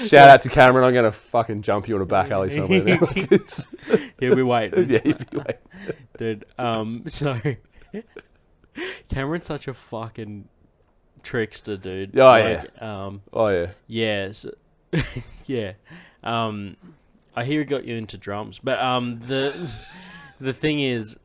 [0.07, 0.85] Shout out to Cameron.
[0.85, 2.85] I'm gonna fucking jump you in a back alley somewhere.
[2.85, 3.09] Now.
[4.21, 4.73] yeah, we wait.
[4.89, 5.63] yeah, you'd be like,
[6.19, 6.45] dude.
[6.59, 7.39] Um, so
[9.09, 10.49] Cameron's such a fucking
[11.23, 12.19] trickster, dude.
[12.19, 13.67] Oh, like, Um, oh yeah.
[13.87, 14.51] yeah, so,
[15.47, 15.73] yeah.
[16.25, 16.77] Um,
[17.37, 19.71] I hear he got you into drums, but um, the
[20.41, 21.17] the thing is,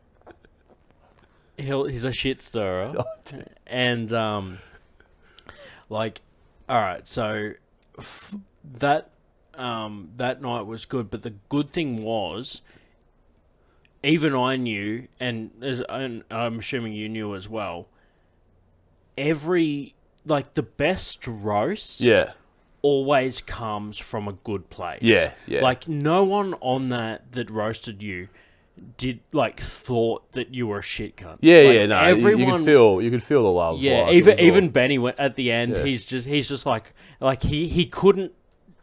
[1.57, 4.59] he'll he's a shit stirrer, Oh, and um,
[5.94, 6.22] like,
[6.68, 7.52] all right, so
[7.98, 8.36] f-
[8.80, 9.10] that
[9.56, 12.62] um that night was good, but the good thing was
[14.06, 17.88] even I knew, and, as, and I'm assuming you knew as well.
[19.18, 22.32] Every like the best roast, Yeah.
[22.82, 25.00] always comes from a good place.
[25.04, 25.62] Yeah, yeah.
[25.62, 28.28] Like no one on that that roasted you
[28.98, 31.38] did like thought that you were a shit cunt.
[31.42, 32.08] Yeah, Like, yeah, no.
[32.08, 33.80] you- you, could feel, you could feel the love.
[33.82, 35.78] yeah, even even Benny went at the end.
[35.78, 35.84] Yeah.
[35.84, 38.32] He's just he's just like like he he couldn't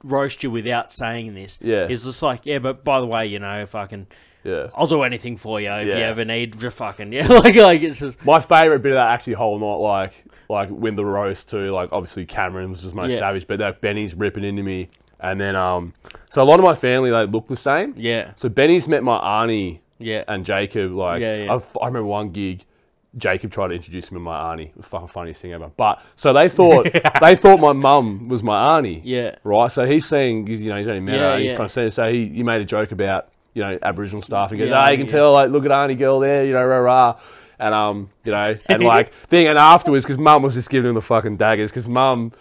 [0.02, 1.58] roast you without saying this.
[1.60, 1.88] Yeah.
[1.88, 4.06] he's just like yeah, but by the way, you know, fucking,
[4.44, 4.68] yeah.
[4.74, 7.98] I'll do anything for you if you ever need to fucking yeah, like like it's
[8.00, 10.12] just My favorite bit of that actually whole night, like
[10.48, 11.70] like when the roast too.
[11.72, 13.18] Like obviously Cameron was just most Yeah.
[13.18, 14.88] savage, but like Benny's ripping into me,
[15.22, 15.94] and then um,
[16.28, 17.94] so a lot of my family they look the same.
[17.96, 18.32] Yeah.
[18.36, 20.24] So Benny's met my auntie Yeah.
[20.28, 20.92] and Jacob.
[20.92, 21.52] Like Yeah, yeah.
[21.54, 22.64] I, I remember one gig.
[23.16, 24.66] Jacob tried to introduce him to my auntie.
[24.66, 25.68] It was the fucking funniest thing ever.
[25.76, 26.88] But so they thought
[27.20, 29.00] they thought my mum was my auntie.
[29.04, 29.34] Yeah.
[29.42, 29.70] Right.
[29.72, 31.38] So he's saying, he's, you know, he's only met Yeah, her.
[31.38, 31.56] He's yeah.
[31.56, 34.52] kind of saying, so he, he made a joke about, you know, Aboriginal stuff.
[34.52, 35.12] He goes, Yeah, ah, you can yeah.
[35.12, 37.20] tell, like, look at auntie girl there, you know, rah rah.
[37.58, 40.94] And um, you know, and like thing, and afterwards, because mum was just giving him
[40.94, 42.32] the fucking daggers, because mum,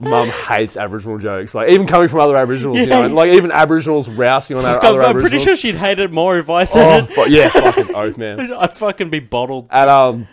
[0.00, 3.50] mum hates Aboriginal jokes, like even coming from other Aboriginals, you know, and, like even
[3.52, 6.64] Aboriginals rousing on our I'm, other I'm pretty sure she'd hate it more if I
[6.64, 8.52] said Oh, fu- yeah, fucking oath, man.
[8.52, 9.68] I'd fucking be bottled.
[9.70, 10.28] And um,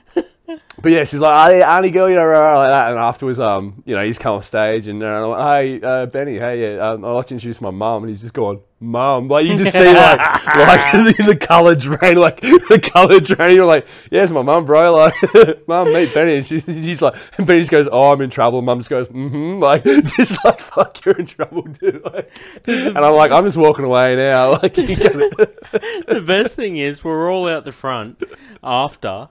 [0.82, 2.90] but yeah, she's like, "Hey, Auntie girl, you know, rah, rah," like that.
[2.92, 6.06] And afterwards, um, you know, he's come off stage and uh, I'm like, hey, uh,
[6.06, 9.28] Benny, hey, yeah, um, I'd like to introduce my mum, and he's just going, mum,
[9.28, 13.56] like you just see like like the colour drain, like the colour drain.
[13.56, 14.94] You're like, yeah, it's my mum, bro.
[14.94, 15.16] Like,
[15.68, 16.38] mum, meet Benny.
[16.38, 18.62] And she, she's like, and Benny just goes, oh, I'm in trouble.
[18.62, 22.04] Mum just goes, mm-hmm, like just like, fuck, you're in trouble, dude.
[22.04, 22.32] Like,
[22.68, 24.54] and I'm like, I'm just walking away now.
[24.66, 28.22] Like, the best thing is we're all out the front
[28.64, 29.30] after,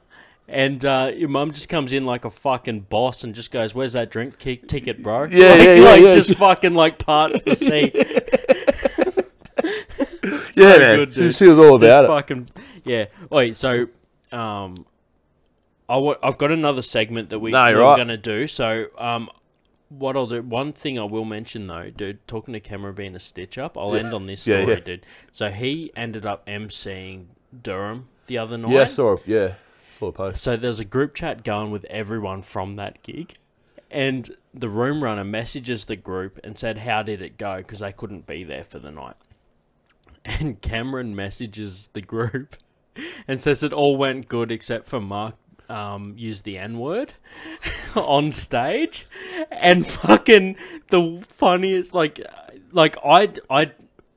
[0.48, 3.92] and uh, your mum just comes in like a fucking boss and just goes, "Where's
[3.94, 6.12] that drink ticket, bro?" Yeah, like, yeah, yeah, like yeah.
[6.14, 7.90] just fucking like parts the sea.
[7.94, 8.20] yeah,
[10.52, 11.34] So man, good, she, dude.
[11.34, 12.08] she was all Just about it.
[12.08, 12.48] fucking
[12.84, 13.06] yeah.
[13.30, 13.86] Wait, so
[14.32, 14.86] um,
[15.88, 17.96] I w- I've got another segment that we, No, we're right.
[17.96, 18.46] gonna do.
[18.46, 19.30] So um.
[19.90, 23.20] What I'll do, one thing I will mention though, dude, talking to Cameron being a
[23.20, 24.80] stitch up, I'll end on this story, yeah.
[24.80, 25.06] dude.
[25.30, 27.26] So he ended up emceeing
[27.62, 28.72] Durham the other night.
[28.72, 29.54] Yeah, I saw, yeah,
[29.98, 30.40] post.
[30.42, 33.34] So there's a group chat going with everyone from that gig.
[33.90, 37.58] And the room runner messages the group and said, How did it go?
[37.58, 39.16] Because they couldn't be there for the night.
[40.26, 42.56] And Cameron messages the group
[43.28, 45.34] and says it all went good except for Mark
[45.68, 47.12] um, used the N word
[47.94, 49.06] on stage.
[49.50, 50.56] And fucking
[50.88, 52.20] the funniest, like,
[52.72, 53.72] like I, I,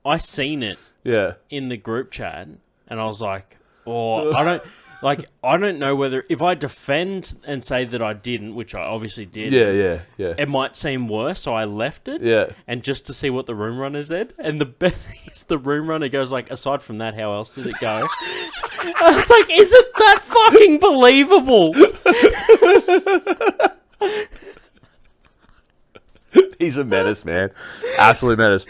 [0.05, 1.33] I seen it Yeah.
[1.49, 2.47] in the group chat,
[2.87, 4.63] and I was like, "Oh, I don't
[5.01, 5.25] like.
[5.43, 9.25] I don't know whether if I defend and say that I didn't, which I obviously
[9.25, 9.53] did.
[9.53, 10.33] Yeah, yeah, yeah.
[10.37, 12.21] It might seem worse, so I left it.
[12.21, 12.47] Yeah.
[12.67, 15.89] And just to see what the room runner said, and the best is the room
[15.89, 18.07] runner goes like, aside from that, how else did it go?
[18.79, 21.73] I was like, isn't that fucking believable?
[26.59, 27.51] He's a menace, man.
[27.97, 28.65] Absolute menace.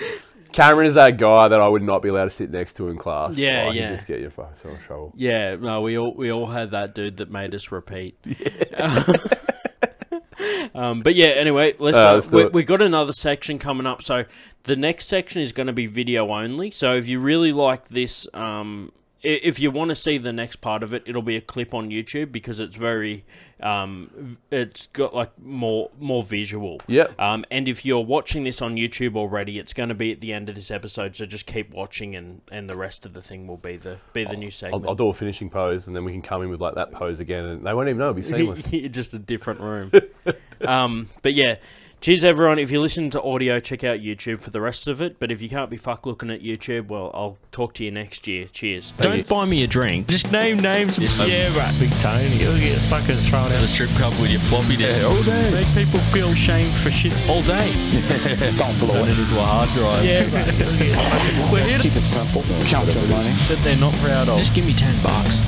[0.57, 2.97] Cameron is that guy that I would not be allowed to sit next to in
[2.97, 3.37] class.
[3.37, 3.95] Yeah, he'd yeah.
[3.95, 5.13] Just get you fucking so trouble.
[5.15, 8.17] Yeah, no, we all we all had that dude that made us repeat.
[10.73, 11.95] um, but yeah, anyway, let's.
[11.95, 12.53] Uh, let's we, it.
[12.53, 14.01] we got another section coming up.
[14.01, 14.25] So
[14.63, 16.71] the next section is going to be video only.
[16.71, 18.91] So if you really like this, um,
[19.27, 21.89] if you want to see the next part of it, it'll be a clip on
[21.89, 23.25] YouTube because it's very,
[23.61, 26.79] um, it's got like more more visual.
[26.87, 27.07] Yeah.
[27.19, 30.31] Um, and if you're watching this on YouTube already, it's going to be at the
[30.31, 31.17] end of this episode.
[31.17, 34.23] So just keep watching, and, and the rest of the thing will be the be
[34.23, 34.85] the new segment.
[34.85, 36.93] I'll, I'll do a finishing pose, and then we can come in with like that
[36.93, 38.11] pose again, and they won't even know.
[38.11, 38.21] It'll be
[38.71, 38.91] seamless.
[38.91, 39.91] just a different room.
[40.61, 41.55] um, but yeah,
[42.01, 42.59] cheers everyone.
[42.59, 45.19] If you listen to audio, check out YouTube for the rest of it.
[45.19, 48.27] But if you can't be fuck looking at YouTube, well, I'll talk to you next
[48.27, 48.45] year.
[48.51, 48.93] Cheers.
[48.97, 50.07] Don't buy me a drink.
[50.07, 50.97] Just name names.
[50.99, 51.73] yeah, right.
[51.79, 52.27] Big Tony.
[52.37, 55.01] You'll get fucking thrown out of the strip club with your floppy disk.
[55.01, 55.51] Yeah, all day.
[55.51, 57.67] Make people feel shamed for shit all day.
[58.57, 59.11] Don't blow Turn it.
[59.11, 60.05] it into a hard drive.
[60.05, 60.53] Yeah, right.
[60.57, 62.43] You'll get fucking- We're here to Keep it simple.
[62.65, 63.31] Count your money.
[63.49, 64.37] That they're not proud of.
[64.39, 65.41] Just give me ten bucks.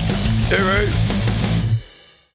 [0.52, 1.19] All right.